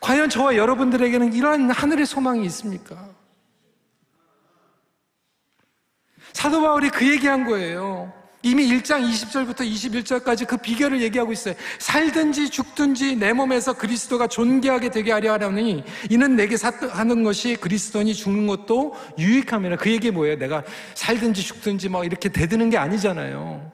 과연 0.00 0.28
저와 0.28 0.56
여러분들에게는 0.56 1.32
이러한 1.32 1.70
하늘의 1.70 2.06
소망이 2.06 2.44
있습니까? 2.46 3.08
사도 6.32 6.60
바울이 6.60 6.90
그 6.90 7.08
얘기한 7.08 7.44
거예요. 7.44 8.12
이미 8.44 8.68
1장 8.68 9.02
20절부터 9.10 9.60
21절까지 9.60 10.46
그 10.46 10.58
비결을 10.58 11.00
얘기하고 11.00 11.32
있어요. 11.32 11.54
살든지 11.78 12.50
죽든지 12.50 13.16
내 13.16 13.32
몸에서 13.32 13.72
그리스도가 13.72 14.26
존귀하게 14.26 14.90
되게 14.90 15.12
하려 15.12 15.32
하려니 15.32 15.82
이는 16.10 16.36
내게 16.36 16.56
하는 16.90 17.24
것이 17.24 17.56
그리스도니 17.56 18.14
죽는 18.14 18.46
것도 18.46 18.94
유익함이라. 19.18 19.76
그 19.76 19.90
얘기 19.90 20.10
뭐예요? 20.10 20.36
내가 20.36 20.62
살든지 20.94 21.42
죽든지 21.42 21.88
막 21.88 22.04
이렇게 22.04 22.28
대드는 22.28 22.68
게 22.68 22.76
아니잖아요. 22.76 23.72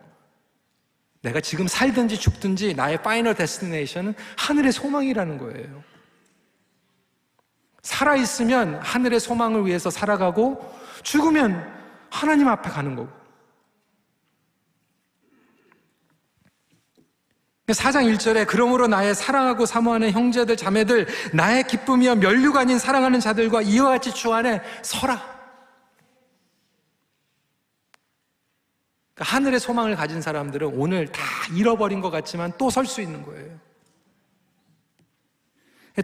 내가 1.22 1.40
지금 1.40 1.66
살든지 1.66 2.18
죽든지 2.18 2.74
나의 2.74 3.02
final 3.02 3.34
destination은 3.34 4.14
하늘의 4.38 4.70
소망이라는 4.70 5.36
거예요. 5.38 5.82
살아있으면 7.82 8.76
하늘의 8.76 9.18
소망을 9.18 9.66
위해서 9.66 9.90
살아가고 9.90 10.62
죽으면 11.02 11.68
하나님 12.08 12.46
앞에 12.46 12.70
가는 12.70 12.94
거고. 12.94 13.19
4장 17.72 18.12
1절에 18.14 18.46
그러므로 18.46 18.86
나의 18.86 19.14
사랑하고 19.14 19.66
사모하는 19.66 20.10
형제들 20.12 20.56
자매들 20.56 21.06
나의 21.32 21.64
기쁨이여 21.66 22.16
면류관인 22.16 22.78
사랑하는 22.78 23.20
자들과 23.20 23.62
이와 23.62 23.90
같이 23.90 24.12
주 24.14 24.32
안에 24.32 24.60
서라. 24.82 25.20
그러니까 29.14 29.36
하늘의 29.36 29.60
소망을 29.60 29.96
가진 29.96 30.20
사람들은 30.22 30.72
오늘 30.74 31.06
다 31.08 31.22
잃어버린 31.54 32.00
것 32.00 32.10
같지만 32.10 32.52
또 32.56 32.68
설 32.68 32.86
수 32.86 33.00
있는 33.00 33.22
거예요. 33.22 33.58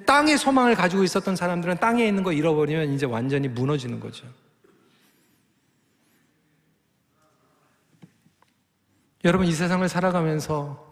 땅의 0.05 0.37
소망을 0.37 0.75
가지고 0.75 1.05
있었던 1.05 1.37
사람들은 1.37 1.79
땅에 1.79 2.07
있는 2.07 2.23
거 2.23 2.33
잃어버리면 2.33 2.93
이제 2.93 3.07
완전히 3.07 3.49
무너지는 3.49 3.99
거죠. 4.01 4.27
여러분 9.25 9.47
이 9.47 9.53
세상을 9.53 9.89
살아가면서 9.89 10.86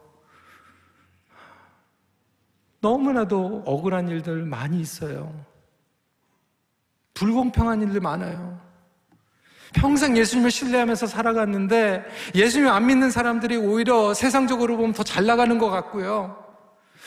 너무나도 2.84 3.62
억울한 3.64 4.08
일들 4.08 4.44
많이 4.44 4.78
있어요. 4.78 5.32
불공평한 7.14 7.80
일들 7.80 8.00
많아요. 8.00 8.60
평생 9.72 10.16
예수님을 10.18 10.50
신뢰하면서 10.50 11.06
살아갔는데 11.06 12.04
예수님 12.34 12.68
안 12.68 12.86
믿는 12.86 13.10
사람들이 13.10 13.56
오히려 13.56 14.12
세상적으로 14.12 14.76
보면 14.76 14.92
더 14.92 15.02
잘 15.02 15.24
나가는 15.24 15.56
것 15.58 15.70
같고요. 15.70 16.36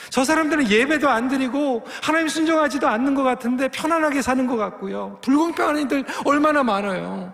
저 0.09 0.23
사람들은 0.23 0.69
예배도 0.69 1.09
안 1.09 1.27
드리고 1.27 1.83
하나님 2.01 2.27
순종하지도 2.27 2.87
않는 2.87 3.13
것 3.13 3.21
같은데 3.23 3.67
편안하게 3.67 4.21
사는 4.23 4.47
것 4.47 4.57
같고요. 4.57 5.19
불공평한 5.21 5.77
일들 5.77 6.05
얼마나 6.25 6.63
많아요. 6.63 7.33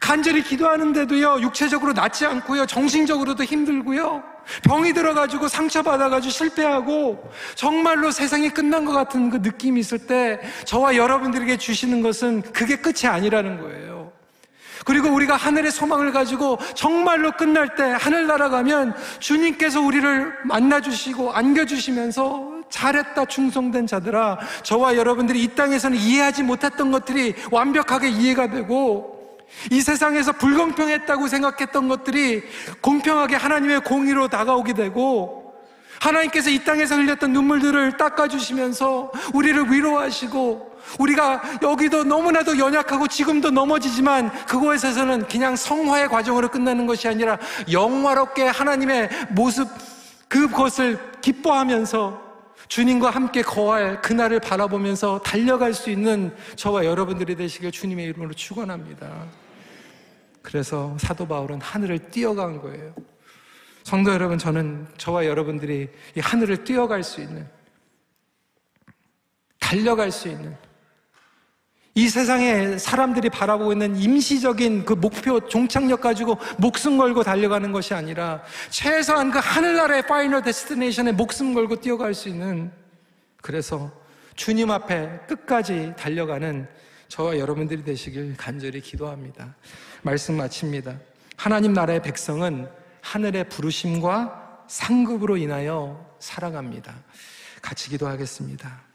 간절히 0.00 0.42
기도하는데도요, 0.42 1.40
육체적으로 1.40 1.92
낫지 1.92 2.26
않고요, 2.26 2.66
정신적으로도 2.66 3.44
힘들고요, 3.44 4.22
병이 4.62 4.92
들어가지고 4.92 5.48
상처받아가지고 5.48 6.30
실패하고, 6.30 7.30
정말로 7.54 8.10
세상이 8.10 8.50
끝난 8.50 8.84
것 8.84 8.92
같은 8.92 9.30
그 9.30 9.38
느낌이 9.38 9.80
있을 9.80 9.98
때, 10.06 10.40
저와 10.64 10.96
여러분들에게 10.96 11.56
주시는 11.56 12.02
것은 12.02 12.42
그게 12.52 12.76
끝이 12.76 13.06
아니라는 13.06 13.60
거예요. 13.60 14.12
그리고 14.84 15.08
우리가 15.10 15.36
하늘의 15.36 15.70
소망을 15.70 16.12
가지고 16.12 16.58
정말로 16.74 17.32
끝날 17.32 17.74
때 17.74 17.82
하늘 17.82 18.26
날아가면 18.26 18.94
주님께서 19.18 19.80
우리를 19.82 20.32
만나주시고 20.44 21.32
안겨주시면서 21.32 22.62
잘했다 22.70 23.24
충성된 23.26 23.86
자들아 23.86 24.38
저와 24.62 24.96
여러분들이 24.96 25.42
이 25.42 25.48
땅에서는 25.48 25.98
이해하지 25.98 26.42
못했던 26.42 26.90
것들이 26.90 27.34
완벽하게 27.50 28.08
이해가 28.08 28.50
되고 28.50 29.17
이 29.70 29.80
세상에서 29.80 30.32
불공평했다고 30.32 31.28
생각했던 31.28 31.88
것들이 31.88 32.42
공평하게 32.80 33.36
하나님의 33.36 33.80
공의로 33.80 34.28
다가오게 34.28 34.74
되고 34.74 35.54
하나님께서 36.00 36.50
이 36.50 36.62
땅에서 36.64 36.94
흘렸던 36.96 37.32
눈물들을 37.32 37.96
닦아주시면서 37.96 39.10
우리를 39.34 39.72
위로하시고 39.72 40.68
우리가 40.98 41.42
여기도 41.62 42.04
너무나도 42.04 42.58
연약하고 42.58 43.08
지금도 43.08 43.50
넘어지지만 43.50 44.30
그곳에서는 44.46 45.26
그냥 45.26 45.56
성화의 45.56 46.08
과정으로 46.08 46.48
끝나는 46.48 46.86
것이 46.86 47.08
아니라 47.08 47.38
영화롭게 47.70 48.44
하나님의 48.44 49.08
모습 49.30 49.68
그것을 50.28 50.98
기뻐하면서 51.20 52.27
주님과 52.66 53.10
함께 53.10 53.42
거할 53.42 54.02
그날을 54.02 54.40
바라보면서 54.40 55.20
달려갈 55.20 55.72
수 55.72 55.90
있는 55.90 56.36
저와 56.56 56.84
여러분들이 56.84 57.36
되시길 57.36 57.70
주님의 57.70 58.06
이름으로 58.06 58.34
축원합니다. 58.34 59.26
그래서 60.42 60.96
사도 60.98 61.26
바울은 61.26 61.60
하늘을 61.60 62.10
뛰어간 62.10 62.60
거예요. 62.60 62.94
성도 63.84 64.12
여러분, 64.12 64.36
저는 64.36 64.86
저와 64.98 65.24
여러분들이 65.24 65.88
이 66.14 66.20
하늘을 66.20 66.64
뛰어갈 66.64 67.02
수 67.02 67.22
있는, 67.22 67.48
달려갈 69.58 70.10
수 70.10 70.28
있는, 70.28 70.56
이 71.98 72.08
세상에 72.08 72.78
사람들이 72.78 73.28
바라보고 73.28 73.72
있는 73.72 73.96
임시적인 73.96 74.84
그 74.84 74.92
목표, 74.92 75.40
종착역 75.48 76.00
가지고 76.00 76.38
목숨 76.56 76.96
걸고 76.96 77.24
달려가는 77.24 77.72
것이 77.72 77.92
아니라 77.92 78.40
최소한 78.70 79.32
그 79.32 79.40
하늘나라의 79.42 80.06
final 80.06 80.42
destination에 80.42 81.10
목숨 81.10 81.54
걸고 81.54 81.80
뛰어갈 81.80 82.14
수 82.14 82.28
있는 82.28 82.70
그래서 83.42 83.90
주님 84.36 84.70
앞에 84.70 85.22
끝까지 85.26 85.94
달려가는 85.98 86.68
저와 87.08 87.36
여러분들이 87.36 87.82
되시길 87.82 88.36
간절히 88.36 88.80
기도합니다. 88.80 89.56
말씀 90.02 90.36
마칩니다. 90.36 90.94
하나님 91.36 91.72
나라의 91.72 92.00
백성은 92.02 92.68
하늘의 93.00 93.48
부르심과 93.48 94.66
상급으로 94.68 95.36
인하여 95.36 96.06
살아갑니다. 96.20 96.94
같이 97.60 97.90
기도하겠습니다. 97.90 98.87